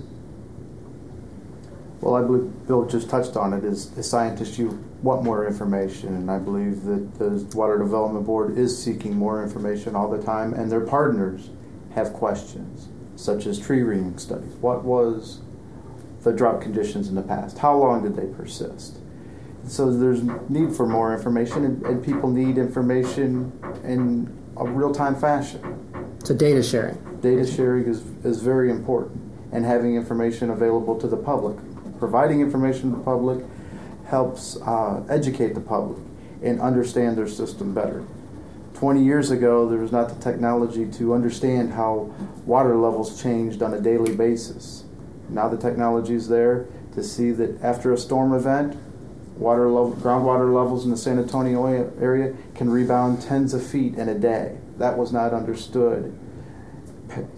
Well, 2.02 2.16
I 2.16 2.22
believe 2.22 2.66
Bill 2.66 2.84
just 2.84 3.08
touched 3.08 3.36
on 3.36 3.52
it. 3.52 3.62
As, 3.62 3.96
as 3.96 4.10
scientists, 4.10 4.58
you 4.58 4.84
want 5.02 5.22
more 5.22 5.46
information, 5.46 6.16
and 6.16 6.28
I 6.28 6.38
believe 6.38 6.82
that 6.82 7.18
the 7.18 7.56
Water 7.56 7.78
Development 7.78 8.26
Board 8.26 8.58
is 8.58 8.76
seeking 8.76 9.16
more 9.16 9.40
information 9.40 9.94
all 9.94 10.10
the 10.10 10.20
time, 10.20 10.52
and 10.52 10.70
their 10.70 10.80
partners 10.80 11.50
have 11.94 12.12
questions, 12.12 12.88
such 13.14 13.46
as 13.46 13.58
tree 13.58 13.82
ring 13.82 14.18
studies. 14.18 14.52
What 14.54 14.82
was 14.82 15.42
the 16.22 16.32
drought 16.32 16.60
conditions 16.60 17.08
in 17.08 17.14
the 17.14 17.22
past? 17.22 17.58
How 17.58 17.76
long 17.76 18.02
did 18.02 18.16
they 18.16 18.26
persist? 18.26 18.98
So 19.68 19.96
there's 19.96 20.24
need 20.48 20.74
for 20.74 20.88
more 20.88 21.14
information, 21.14 21.64
and, 21.64 21.86
and 21.86 22.04
people 22.04 22.28
need 22.28 22.58
information 22.58 23.52
in 23.84 24.36
a 24.56 24.66
real 24.66 24.92
time 24.92 25.14
fashion. 25.14 25.78
So 26.24 26.34
data 26.34 26.64
sharing 26.64 26.98
data 27.22 27.46
sharing 27.46 27.86
is, 27.86 28.02
is 28.24 28.42
very 28.42 28.70
important 28.70 29.18
and 29.52 29.64
having 29.64 29.94
information 29.94 30.50
available 30.50 30.98
to 30.98 31.06
the 31.06 31.16
public. 31.16 31.56
Providing 32.02 32.40
information 32.40 32.90
to 32.90 32.96
the 32.96 33.04
public 33.04 33.44
helps 34.06 34.56
uh, 34.62 35.04
educate 35.08 35.54
the 35.54 35.60
public 35.60 36.02
and 36.42 36.60
understand 36.60 37.16
their 37.16 37.28
system 37.28 37.72
better. 37.72 38.04
20 38.74 39.04
years 39.04 39.30
ago, 39.30 39.68
there 39.68 39.78
was 39.78 39.92
not 39.92 40.08
the 40.08 40.20
technology 40.20 40.84
to 40.84 41.14
understand 41.14 41.74
how 41.74 42.12
water 42.44 42.74
levels 42.74 43.22
changed 43.22 43.62
on 43.62 43.72
a 43.72 43.80
daily 43.80 44.16
basis. 44.16 44.82
Now 45.28 45.48
the 45.48 45.56
technology 45.56 46.14
is 46.14 46.26
there 46.26 46.66
to 46.94 47.04
see 47.04 47.30
that 47.30 47.62
after 47.62 47.92
a 47.92 47.96
storm 47.96 48.34
event, 48.34 48.76
water 49.36 49.68
level, 49.68 49.92
groundwater 49.92 50.52
levels 50.52 50.84
in 50.84 50.90
the 50.90 50.96
San 50.96 51.20
Antonio 51.20 51.64
area 52.00 52.34
can 52.56 52.68
rebound 52.68 53.22
tens 53.22 53.54
of 53.54 53.64
feet 53.64 53.94
in 53.94 54.08
a 54.08 54.18
day. 54.18 54.58
That 54.78 54.98
was 54.98 55.12
not 55.12 55.32
understood 55.32 56.18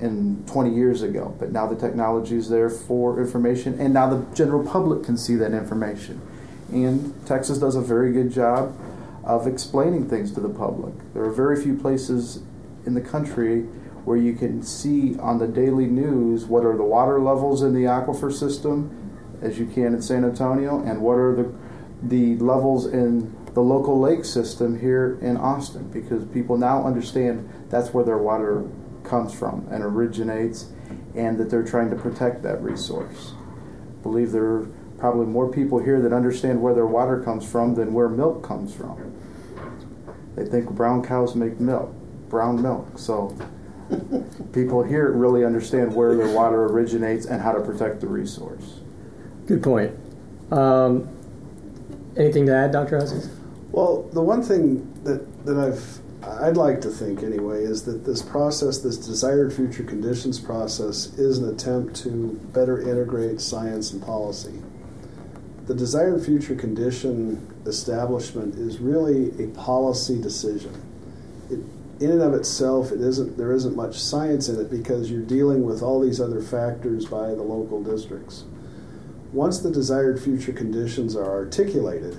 in 0.00 0.44
20 0.46 0.74
years 0.74 1.02
ago, 1.02 1.34
but 1.38 1.52
now 1.52 1.66
the 1.66 1.76
technology 1.76 2.36
is 2.36 2.48
there 2.48 2.70
for 2.70 3.20
information, 3.20 3.78
and 3.80 3.94
now 3.94 4.08
the 4.08 4.24
general 4.34 4.64
public 4.66 5.04
can 5.04 5.16
see 5.16 5.34
that 5.36 5.52
information. 5.52 6.20
And 6.72 7.14
Texas 7.26 7.58
does 7.58 7.76
a 7.76 7.80
very 7.80 8.12
good 8.12 8.30
job 8.30 8.76
of 9.24 9.46
explaining 9.46 10.08
things 10.08 10.32
to 10.32 10.40
the 10.40 10.48
public. 10.48 10.94
There 11.14 11.24
are 11.24 11.32
very 11.32 11.62
few 11.62 11.76
places 11.76 12.42
in 12.86 12.94
the 12.94 13.00
country 13.00 13.62
where 14.04 14.18
you 14.18 14.34
can 14.34 14.62
see 14.62 15.18
on 15.18 15.38
the 15.38 15.46
daily 15.46 15.86
news 15.86 16.44
what 16.44 16.64
are 16.64 16.76
the 16.76 16.84
water 16.84 17.20
levels 17.20 17.62
in 17.62 17.72
the 17.72 17.84
aquifer 17.84 18.32
system, 18.32 18.90
as 19.40 19.58
you 19.58 19.66
can 19.66 19.94
in 19.94 20.02
San 20.02 20.24
Antonio, 20.24 20.80
and 20.80 21.00
what 21.00 21.14
are 21.14 21.34
the 21.34 21.52
the 22.08 22.36
levels 22.36 22.86
in 22.86 23.34
the 23.54 23.60
local 23.60 23.98
lake 23.98 24.24
system 24.24 24.78
here 24.78 25.18
in 25.20 25.36
Austin, 25.36 25.88
because 25.90 26.24
people 26.26 26.56
now 26.56 26.84
understand 26.84 27.48
that's 27.70 27.94
where 27.94 28.04
their 28.04 28.18
water 28.18 28.64
comes 29.14 29.32
from 29.32 29.64
and 29.70 29.84
originates, 29.84 30.70
and 31.14 31.38
that 31.38 31.48
they're 31.48 31.62
trying 31.62 31.88
to 31.88 31.94
protect 31.94 32.42
that 32.42 32.60
resource. 32.60 33.32
I 33.32 34.02
believe 34.02 34.32
there 34.32 34.44
are 34.44 34.66
probably 34.98 35.26
more 35.26 35.48
people 35.48 35.78
here 35.78 36.00
that 36.02 36.12
understand 36.12 36.60
where 36.60 36.74
their 36.74 36.86
water 36.86 37.22
comes 37.22 37.48
from 37.48 37.76
than 37.76 37.94
where 37.94 38.08
milk 38.08 38.42
comes 38.42 38.74
from. 38.74 39.14
They 40.34 40.46
think 40.46 40.68
brown 40.70 41.04
cows 41.04 41.36
make 41.36 41.60
milk, 41.60 41.94
brown 42.28 42.60
milk. 42.60 42.98
So 42.98 43.36
people 44.52 44.82
here 44.82 45.12
really 45.12 45.44
understand 45.44 45.94
where 45.94 46.16
their 46.16 46.34
water 46.34 46.64
originates 46.64 47.26
and 47.26 47.40
how 47.40 47.52
to 47.52 47.60
protect 47.60 48.00
the 48.00 48.08
resource. 48.08 48.80
Good 49.46 49.62
point. 49.62 49.92
Um, 50.50 51.08
anything 52.16 52.46
to 52.46 52.52
add, 52.52 52.72
Dr. 52.72 52.98
Hussey? 52.98 53.30
Well, 53.70 54.08
the 54.12 54.22
one 54.22 54.42
thing 54.42 54.92
that, 55.04 55.46
that 55.46 55.56
I've 55.56 56.00
I'd 56.26 56.56
like 56.56 56.80
to 56.82 56.90
think, 56.90 57.22
anyway, 57.22 57.64
is 57.64 57.84
that 57.84 58.04
this 58.04 58.22
process, 58.22 58.78
this 58.78 58.96
desired 58.96 59.52
future 59.52 59.84
conditions 59.84 60.40
process, 60.40 61.12
is 61.18 61.38
an 61.38 61.48
attempt 61.48 61.96
to 62.02 62.40
better 62.52 62.80
integrate 62.80 63.40
science 63.40 63.92
and 63.92 64.02
policy. 64.02 64.62
The 65.66 65.74
desired 65.74 66.24
future 66.24 66.54
condition 66.54 67.54
establishment 67.66 68.56
is 68.56 68.78
really 68.78 69.30
a 69.42 69.48
policy 69.48 70.20
decision. 70.20 70.74
It, 71.50 71.60
in 72.02 72.10
and 72.10 72.22
of 72.22 72.34
itself, 72.34 72.90
it 72.90 73.00
isn't. 73.00 73.36
There 73.36 73.52
isn't 73.52 73.76
much 73.76 73.98
science 73.98 74.48
in 74.48 74.60
it 74.60 74.70
because 74.70 75.10
you're 75.10 75.22
dealing 75.22 75.64
with 75.64 75.82
all 75.82 76.00
these 76.00 76.20
other 76.20 76.42
factors 76.42 77.06
by 77.06 77.28
the 77.28 77.42
local 77.42 77.82
districts. 77.82 78.44
Once 79.32 79.60
the 79.60 79.70
desired 79.70 80.20
future 80.20 80.52
conditions 80.52 81.16
are 81.16 81.30
articulated, 81.30 82.16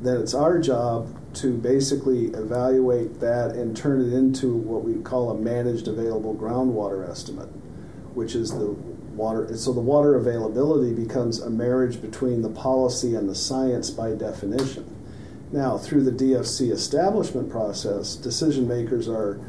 then 0.00 0.20
it's 0.20 0.34
our 0.34 0.58
job 0.58 1.14
to 1.34 1.56
basically 1.56 2.26
evaluate 2.26 3.20
that 3.20 3.52
and 3.52 3.76
turn 3.76 4.00
it 4.00 4.12
into 4.12 4.54
what 4.54 4.84
we 4.84 5.00
call 5.02 5.30
a 5.30 5.34
managed 5.34 5.88
available 5.88 6.34
groundwater 6.34 7.08
estimate, 7.08 7.48
which 8.14 8.34
is 8.34 8.50
the 8.50 8.76
water. 9.18 9.54
So 9.56 9.72
the 9.72 9.80
water 9.80 10.14
availability 10.14 10.94
becomes 10.94 11.40
a 11.40 11.50
marriage 11.50 12.00
between 12.00 12.42
the 12.42 12.48
policy 12.48 13.14
and 13.14 13.28
the 13.28 13.34
science 13.34 13.90
by 13.90 14.14
definition. 14.14 14.94
Now, 15.50 15.78
through 15.78 16.04
the 16.04 16.12
DFC 16.12 16.70
establishment 16.70 17.50
process, 17.50 18.14
decision 18.14 18.68
makers 18.68 19.08
are, 19.08 19.40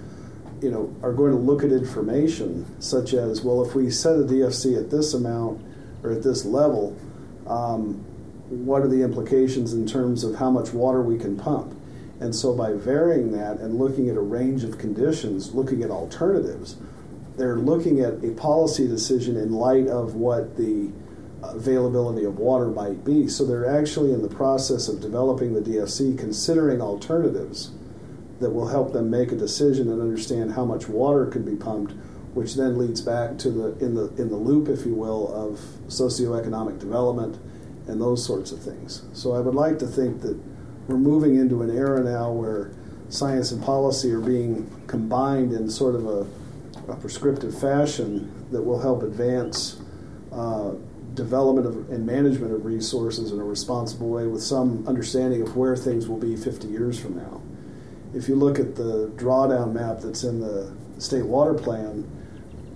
you 0.61 0.71
know, 0.71 0.93
are 1.03 1.13
going 1.13 1.31
to 1.31 1.37
look 1.37 1.63
at 1.63 1.71
information 1.71 2.65
such 2.81 3.13
as, 3.13 3.41
well, 3.41 3.63
if 3.65 3.75
we 3.75 3.91
set 3.91 4.15
a 4.15 4.23
DFC 4.23 4.77
at 4.77 4.89
this 4.89 5.13
amount 5.13 5.61
or 6.03 6.11
at 6.13 6.23
this 6.23 6.45
level, 6.45 6.97
um, 7.47 8.03
what 8.49 8.81
are 8.81 8.87
the 8.87 9.03
implications 9.03 9.73
in 9.73 9.85
terms 9.85 10.23
of 10.23 10.35
how 10.35 10.49
much 10.49 10.73
water 10.73 11.01
we 11.01 11.17
can 11.17 11.37
pump. 11.37 11.75
And 12.19 12.35
so 12.35 12.53
by 12.53 12.73
varying 12.73 13.31
that 13.31 13.59
and 13.59 13.77
looking 13.77 14.09
at 14.09 14.17
a 14.17 14.21
range 14.21 14.63
of 14.63 14.77
conditions, 14.77 15.53
looking 15.53 15.83
at 15.83 15.91
alternatives, 15.91 16.75
they're 17.37 17.57
looking 17.57 18.01
at 18.01 18.23
a 18.23 18.31
policy 18.31 18.87
decision 18.87 19.37
in 19.37 19.53
light 19.53 19.87
of 19.87 20.15
what 20.15 20.57
the 20.57 20.91
availability 21.41 22.25
of 22.25 22.37
water 22.37 22.67
might 22.67 23.05
be. 23.05 23.29
So 23.29 23.45
they're 23.45 23.79
actually 23.79 24.11
in 24.11 24.21
the 24.21 24.35
process 24.35 24.89
of 24.89 24.99
developing 24.99 25.53
the 25.53 25.61
DFC, 25.61 26.17
considering 26.17 26.81
alternatives 26.81 27.71
that 28.41 28.49
will 28.49 28.67
help 28.67 28.91
them 28.91 29.09
make 29.09 29.31
a 29.31 29.35
decision 29.35 29.89
and 29.89 30.01
understand 30.01 30.53
how 30.53 30.65
much 30.65 30.89
water 30.89 31.25
could 31.27 31.45
be 31.45 31.55
pumped, 31.55 31.93
which 32.33 32.55
then 32.55 32.77
leads 32.77 32.99
back 32.99 33.37
to 33.37 33.51
the 33.51 33.77
in 33.83 33.95
the 33.95 34.07
in 34.15 34.29
the 34.29 34.35
loop, 34.35 34.67
if 34.67 34.85
you 34.85 34.95
will, 34.95 35.33
of 35.33 35.59
socioeconomic 35.87 36.79
development 36.79 37.39
and 37.89 37.99
those 37.99 38.23
sorts 38.23 38.51
of 38.51 38.61
things. 38.61 39.03
So 39.13 39.33
I 39.33 39.39
would 39.39 39.55
like 39.55 39.79
to 39.79 39.87
think 39.87 40.21
that 40.21 40.39
we're 40.87 40.97
moving 40.97 41.35
into 41.35 41.61
an 41.61 41.75
era 41.75 42.03
now 42.03 42.31
where 42.31 42.71
science 43.09 43.51
and 43.51 43.63
policy 43.63 44.11
are 44.11 44.19
being 44.19 44.69
combined 44.87 45.53
in 45.53 45.69
sort 45.69 45.95
of 45.95 46.05
a, 46.05 46.91
a 46.91 46.95
prescriptive 46.95 47.59
fashion 47.59 48.31
that 48.51 48.61
will 48.61 48.79
help 48.79 49.03
advance 49.03 49.81
uh, 50.31 50.73
development 51.13 51.67
of, 51.67 51.89
and 51.89 52.05
management 52.05 52.53
of 52.53 52.65
resources 52.65 53.31
in 53.31 53.39
a 53.39 53.43
responsible 53.43 54.09
way 54.09 54.25
with 54.27 54.41
some 54.41 54.87
understanding 54.87 55.41
of 55.41 55.55
where 55.55 55.75
things 55.75 56.07
will 56.07 56.17
be 56.17 56.35
50 56.35 56.67
years 56.67 56.99
from 56.99 57.17
now. 57.17 57.41
If 58.13 58.27
you 58.27 58.35
look 58.35 58.59
at 58.59 58.75
the 58.75 59.11
drawdown 59.15 59.73
map 59.73 59.99
that's 60.01 60.23
in 60.23 60.39
the 60.39 60.73
state 60.97 61.25
water 61.25 61.53
plan 61.53 62.09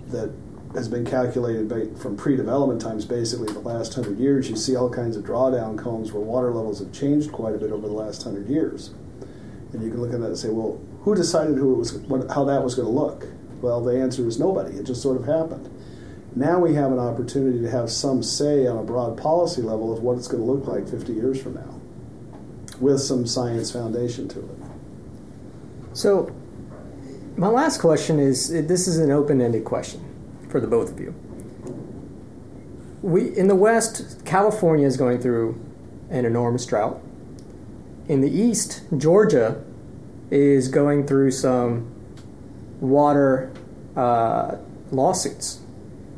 that 0.08 0.30
has 0.74 0.88
been 0.88 1.04
calculated 1.04 1.98
from 1.98 2.16
pre-development 2.16 2.80
times 2.80 3.04
basically 3.04 3.52
the 3.52 3.60
last 3.60 3.96
100 3.96 4.18
years, 4.18 4.50
you 4.50 4.56
see 4.56 4.74
all 4.74 4.90
kinds 4.90 5.16
of 5.16 5.24
drawdown 5.24 5.78
cones 5.78 6.12
where 6.12 6.22
water 6.22 6.50
levels 6.50 6.80
have 6.80 6.92
changed 6.92 7.30
quite 7.32 7.54
a 7.54 7.58
bit 7.58 7.70
over 7.70 7.86
the 7.86 7.94
last 7.94 8.24
100 8.24 8.48
years. 8.48 8.90
And 9.72 9.82
you 9.82 9.90
can 9.90 10.00
look 10.00 10.12
at 10.12 10.20
that 10.20 10.26
and 10.26 10.38
say, 10.38 10.50
well, 10.50 10.80
who 11.02 11.14
decided 11.14 11.56
who 11.56 11.74
it 11.74 11.78
was, 11.78 11.94
what, 11.94 12.28
how 12.30 12.44
that 12.44 12.62
was 12.62 12.74
going 12.74 12.86
to 12.86 12.92
look? 12.92 13.26
Well, 13.60 13.82
the 13.82 14.00
answer 14.00 14.26
is 14.26 14.38
nobody. 14.38 14.76
It 14.76 14.84
just 14.84 15.02
sort 15.02 15.16
of 15.16 15.26
happened. 15.26 15.70
Now 16.36 16.58
we 16.58 16.74
have 16.74 16.90
an 16.90 16.98
opportunity 16.98 17.60
to 17.60 17.70
have 17.70 17.90
some 17.90 18.22
say 18.22 18.66
on 18.66 18.76
a 18.76 18.82
broad 18.82 19.16
policy 19.16 19.62
level 19.62 19.92
of 19.92 20.02
what 20.02 20.18
it's 20.18 20.26
going 20.26 20.44
to 20.44 20.50
look 20.50 20.66
like 20.66 20.88
50 20.88 21.12
years 21.12 21.40
from 21.40 21.54
now 21.54 21.80
with 22.80 23.00
some 23.00 23.26
science 23.26 23.70
foundation 23.70 24.26
to 24.28 24.40
it. 24.40 24.58
So, 25.92 26.34
my 27.36 27.46
last 27.46 27.80
question 27.80 28.18
is 28.18 28.48
this 28.48 28.88
is 28.88 28.98
an 28.98 29.12
open 29.12 29.40
ended 29.40 29.64
question 29.64 30.13
for 30.54 30.60
the 30.60 30.68
both 30.68 30.92
of 30.92 31.00
you. 31.00 31.12
We, 33.02 33.36
in 33.36 33.48
the 33.48 33.56
West, 33.56 34.24
California 34.24 34.86
is 34.86 34.96
going 34.96 35.20
through 35.20 35.60
an 36.10 36.24
enormous 36.24 36.64
drought. 36.64 37.02
In 38.06 38.20
the 38.20 38.30
East, 38.30 38.84
Georgia 38.96 39.64
is 40.30 40.68
going 40.68 41.08
through 41.08 41.32
some 41.32 41.92
water 42.80 43.52
uh, 43.96 44.58
lawsuits 44.92 45.64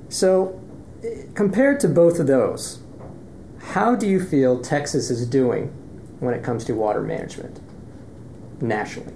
so, 0.09 0.61
compared 1.35 1.81
to 1.81 1.89
both 1.89 2.19
of 2.19 2.27
those, 2.27 2.81
how 3.59 3.97
do 3.97 4.07
you 4.07 4.23
feel 4.23 4.61
Texas 4.61 5.11
is 5.11 5.27
doing 5.27 5.67
when 6.21 6.35
it 6.35 6.43
comes 6.43 6.65
to 6.67 6.75
water 6.75 7.03
management 7.03 7.61
nationally? 8.61 9.16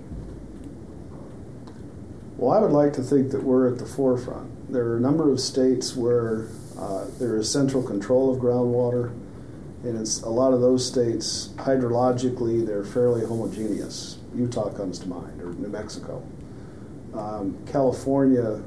Well, 2.40 2.56
I 2.56 2.58
would 2.58 2.72
like 2.72 2.94
to 2.94 3.02
think 3.02 3.32
that 3.32 3.42
we're 3.42 3.70
at 3.70 3.76
the 3.76 3.84
forefront. 3.84 4.72
There 4.72 4.86
are 4.86 4.96
a 4.96 5.00
number 5.00 5.30
of 5.30 5.38
states 5.38 5.94
where 5.94 6.48
uh, 6.78 7.04
there 7.18 7.36
is 7.36 7.52
central 7.52 7.82
control 7.82 8.32
of 8.32 8.40
groundwater, 8.40 9.10
and 9.82 9.98
it's 9.98 10.22
a 10.22 10.30
lot 10.30 10.54
of 10.54 10.62
those 10.62 10.86
states 10.86 11.50
hydrologically 11.56 12.66
they're 12.66 12.82
fairly 12.82 13.26
homogeneous. 13.26 14.16
Utah 14.34 14.72
comes 14.72 14.98
to 15.00 15.06
mind, 15.06 15.42
or 15.42 15.52
New 15.52 15.68
Mexico. 15.68 16.26
Um, 17.12 17.58
California 17.70 18.62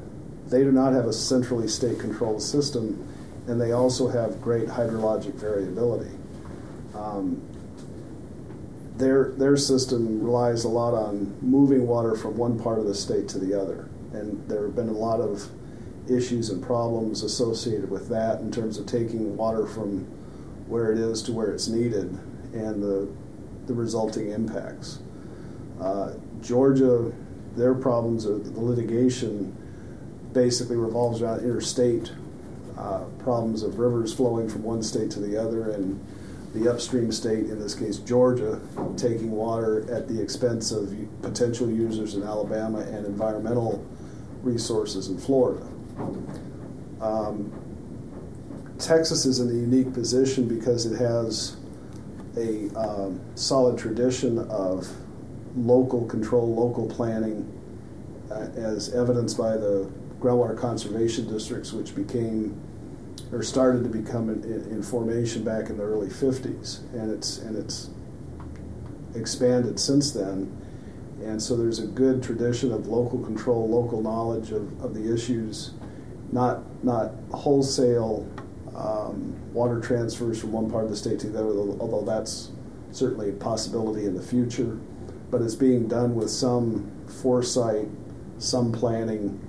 they 0.46 0.62
do 0.62 0.70
not 0.70 0.92
have 0.92 1.06
a 1.06 1.12
centrally 1.12 1.66
state 1.66 1.98
controlled 1.98 2.42
system, 2.42 3.04
and 3.48 3.60
they 3.60 3.72
also 3.72 4.06
have 4.06 4.40
great 4.40 4.68
hydrologic 4.68 5.34
variability. 5.34 6.14
Um, 6.94 7.42
their, 8.96 9.32
their 9.32 9.56
system 9.56 10.22
relies 10.22 10.64
a 10.64 10.68
lot 10.68 10.94
on 10.94 11.36
moving 11.40 11.86
water 11.86 12.14
from 12.14 12.36
one 12.36 12.58
part 12.58 12.78
of 12.78 12.86
the 12.86 12.94
state 12.94 13.28
to 13.28 13.38
the 13.38 13.60
other. 13.60 13.88
And 14.12 14.48
there 14.48 14.64
have 14.64 14.76
been 14.76 14.88
a 14.88 14.92
lot 14.92 15.20
of 15.20 15.50
issues 16.08 16.50
and 16.50 16.62
problems 16.62 17.22
associated 17.22 17.90
with 17.90 18.08
that 18.08 18.40
in 18.40 18.52
terms 18.52 18.78
of 18.78 18.86
taking 18.86 19.36
water 19.36 19.66
from 19.66 20.04
where 20.66 20.92
it 20.92 20.98
is 20.98 21.22
to 21.22 21.32
where 21.32 21.50
it's 21.52 21.68
needed 21.68 22.10
and 22.52 22.82
the, 22.82 23.08
the 23.66 23.74
resulting 23.74 24.30
impacts. 24.30 25.00
Uh, 25.80 26.14
Georgia, 26.40 27.12
their 27.56 27.74
problems 27.74 28.26
are 28.26 28.38
the 28.38 28.60
litigation 28.60 29.56
basically 30.32 30.76
revolves 30.76 31.22
around 31.22 31.40
interstate 31.40 32.12
uh, 32.76 33.04
problems 33.18 33.62
of 33.62 33.78
rivers 33.78 34.12
flowing 34.12 34.48
from 34.48 34.62
one 34.62 34.82
state 34.82 35.10
to 35.10 35.20
the 35.20 35.36
other 35.36 35.70
and 35.70 36.04
the 36.54 36.70
upstream 36.70 37.10
state, 37.10 37.46
in 37.50 37.58
this 37.58 37.74
case 37.74 37.98
Georgia, 37.98 38.60
taking 38.96 39.32
water 39.32 39.80
at 39.92 40.08
the 40.08 40.20
expense 40.20 40.70
of 40.70 40.94
potential 41.20 41.68
users 41.68 42.14
in 42.14 42.22
Alabama 42.22 42.78
and 42.78 43.04
environmental 43.04 43.84
resources 44.42 45.08
in 45.08 45.18
Florida. 45.18 45.66
Um, 47.00 47.52
Texas 48.78 49.26
is 49.26 49.40
in 49.40 49.48
a 49.48 49.52
unique 49.52 49.92
position 49.92 50.48
because 50.48 50.86
it 50.86 50.96
has 50.98 51.56
a 52.36 52.68
um, 52.76 53.20
solid 53.34 53.78
tradition 53.78 54.38
of 54.50 54.88
local 55.56 56.04
control, 56.06 56.54
local 56.54 56.86
planning, 56.88 57.50
uh, 58.30 58.48
as 58.56 58.92
evidenced 58.94 59.38
by 59.38 59.56
the 59.56 59.90
groundwater 60.20 60.58
conservation 60.58 61.30
districts, 61.32 61.72
which 61.72 61.94
became 61.94 62.60
or 63.32 63.42
started 63.42 63.82
to 63.84 63.90
become 63.90 64.28
in, 64.28 64.42
in, 64.44 64.82
formation 64.82 65.42
back 65.42 65.70
in 65.70 65.76
the 65.76 65.82
early 65.82 66.08
50s, 66.08 66.80
and 66.92 67.10
it's 67.10 67.38
and 67.38 67.56
it's 67.56 67.90
expanded 69.14 69.78
since 69.78 70.12
then. 70.12 70.56
And 71.22 71.40
so 71.42 71.56
there's 71.56 71.78
a 71.78 71.86
good 71.86 72.22
tradition 72.22 72.72
of 72.72 72.86
local 72.86 73.18
control, 73.18 73.68
local 73.68 74.02
knowledge 74.02 74.50
of, 74.50 74.84
of 74.84 74.94
the 74.94 75.12
issues, 75.12 75.72
not 76.32 76.62
not 76.84 77.12
wholesale 77.32 78.28
um, 78.74 79.34
water 79.52 79.80
transfers 79.80 80.40
from 80.40 80.52
one 80.52 80.70
part 80.70 80.84
of 80.84 80.90
the 80.90 80.96
state 80.96 81.18
to 81.20 81.28
the 81.28 81.38
other, 81.38 81.58
although 81.80 82.04
that's 82.04 82.50
certainly 82.90 83.30
a 83.30 83.32
possibility 83.32 84.06
in 84.06 84.14
the 84.14 84.22
future. 84.22 84.78
But 85.30 85.42
it's 85.42 85.54
being 85.54 85.88
done 85.88 86.14
with 86.14 86.30
some 86.30 86.90
foresight, 87.06 87.88
some 88.38 88.72
planning, 88.72 89.40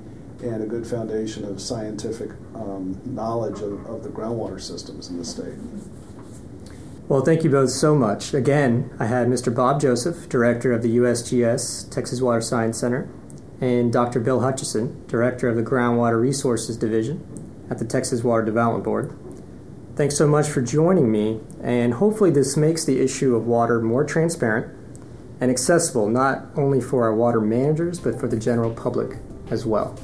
and 0.43 0.63
a 0.63 0.65
good 0.65 0.85
foundation 0.85 1.45
of 1.45 1.61
scientific 1.61 2.31
um, 2.53 2.99
knowledge 3.05 3.61
of, 3.61 3.85
of 3.85 4.03
the 4.03 4.09
groundwater 4.09 4.59
systems 4.59 5.09
in 5.09 5.17
the 5.17 5.25
state. 5.25 5.55
Well, 7.07 7.21
thank 7.21 7.43
you 7.43 7.49
both 7.49 7.69
so 7.69 7.95
much. 7.95 8.33
Again, 8.33 8.91
I 8.99 9.05
had 9.05 9.27
Mr. 9.27 9.53
Bob 9.53 9.79
Joseph, 9.79 10.27
Director 10.27 10.71
of 10.71 10.81
the 10.81 10.97
USGS 10.97 11.89
Texas 11.91 12.21
Water 12.21 12.41
Science 12.41 12.79
Center, 12.79 13.07
and 13.61 13.93
Dr. 13.93 14.19
Bill 14.19 14.41
Hutchison, 14.41 15.05
Director 15.07 15.47
of 15.47 15.55
the 15.55 15.63
Groundwater 15.63 16.19
Resources 16.19 16.77
Division 16.77 17.65
at 17.69 17.77
the 17.77 17.85
Texas 17.85 18.23
Water 18.23 18.43
Development 18.43 18.83
Board. 18.83 19.15
Thanks 19.95 20.17
so 20.17 20.27
much 20.27 20.49
for 20.49 20.61
joining 20.61 21.11
me, 21.11 21.39
and 21.63 21.93
hopefully, 21.93 22.31
this 22.31 22.57
makes 22.57 22.83
the 22.83 22.99
issue 22.99 23.35
of 23.35 23.45
water 23.45 23.79
more 23.79 24.03
transparent 24.03 24.75
and 25.39 25.51
accessible 25.51 26.09
not 26.09 26.45
only 26.55 26.81
for 26.81 27.03
our 27.03 27.13
water 27.13 27.41
managers 27.41 27.99
but 27.99 28.19
for 28.19 28.27
the 28.27 28.37
general 28.37 28.73
public 28.73 29.17
as 29.49 29.65
well. 29.65 29.97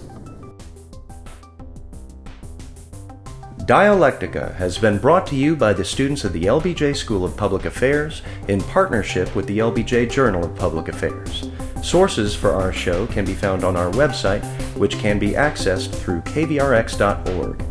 Dialectica 3.65 4.56
has 4.56 4.80
been 4.80 4.97
brought 4.97 5.28
to 5.28 5.36
you 5.36 5.56
by 5.56 5.71
the 5.71 5.86
students 5.86 6.24
of 6.24 6.34
the 6.34 6.45
LBJ 6.45 6.95
School 6.95 7.24
of 7.24 7.38
Public 7.38 7.65
Affairs 7.65 8.24
in 8.47 8.60
partnership 8.60 9.36
with 9.36 9.45
the 9.45 9.60
LBJ 9.60 10.10
Journal 10.10 10.43
of 10.43 10.56
Public 10.56 10.88
Affairs. 10.88 11.47
Sources 11.84 12.36
for 12.36 12.52
our 12.52 12.74
show 12.74 13.06
can 13.08 13.24
be 13.24 13.36
found 13.36 13.63
on 13.63 13.76
our 13.76 13.91
website, 13.91 14.43
which 14.76 14.97
can 14.97 15.19
be 15.19 15.34
accessed 15.34 15.93
through 15.93 16.21
kvrx.org. 16.21 17.63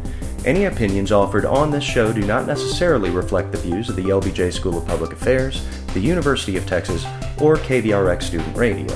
Any 0.47 0.67
opinions 0.67 1.11
offered 1.11 1.45
on 1.45 1.73
this 1.73 1.85
show 1.85 2.13
do 2.13 2.23
not 2.23 2.47
necessarily 2.47 3.11
reflect 3.11 3.51
the 3.51 3.59
views 3.59 3.89
of 3.89 3.97
the 3.97 4.05
LBJ 4.05 4.53
School 4.53 4.79
of 4.79 4.87
Public 4.87 5.13
Affairs, 5.13 5.67
the 5.89 6.01
University 6.01 6.57
of 6.57 6.67
Texas, 6.67 7.05
or 7.41 7.57
KVRX 7.57 8.23
Student 8.23 8.57
Radio. 8.57 8.87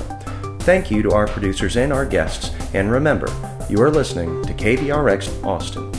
Thank 0.59 0.89
you 0.89 1.03
to 1.03 1.11
our 1.11 1.27
producers 1.27 1.75
and 1.75 1.91
our 1.91 2.05
guests, 2.05 2.51
and 2.73 2.89
remember, 2.89 3.27
you 3.69 3.81
are 3.81 3.91
listening 3.91 4.41
to 4.43 4.53
KVRX 4.53 5.43
Austin. 5.43 5.91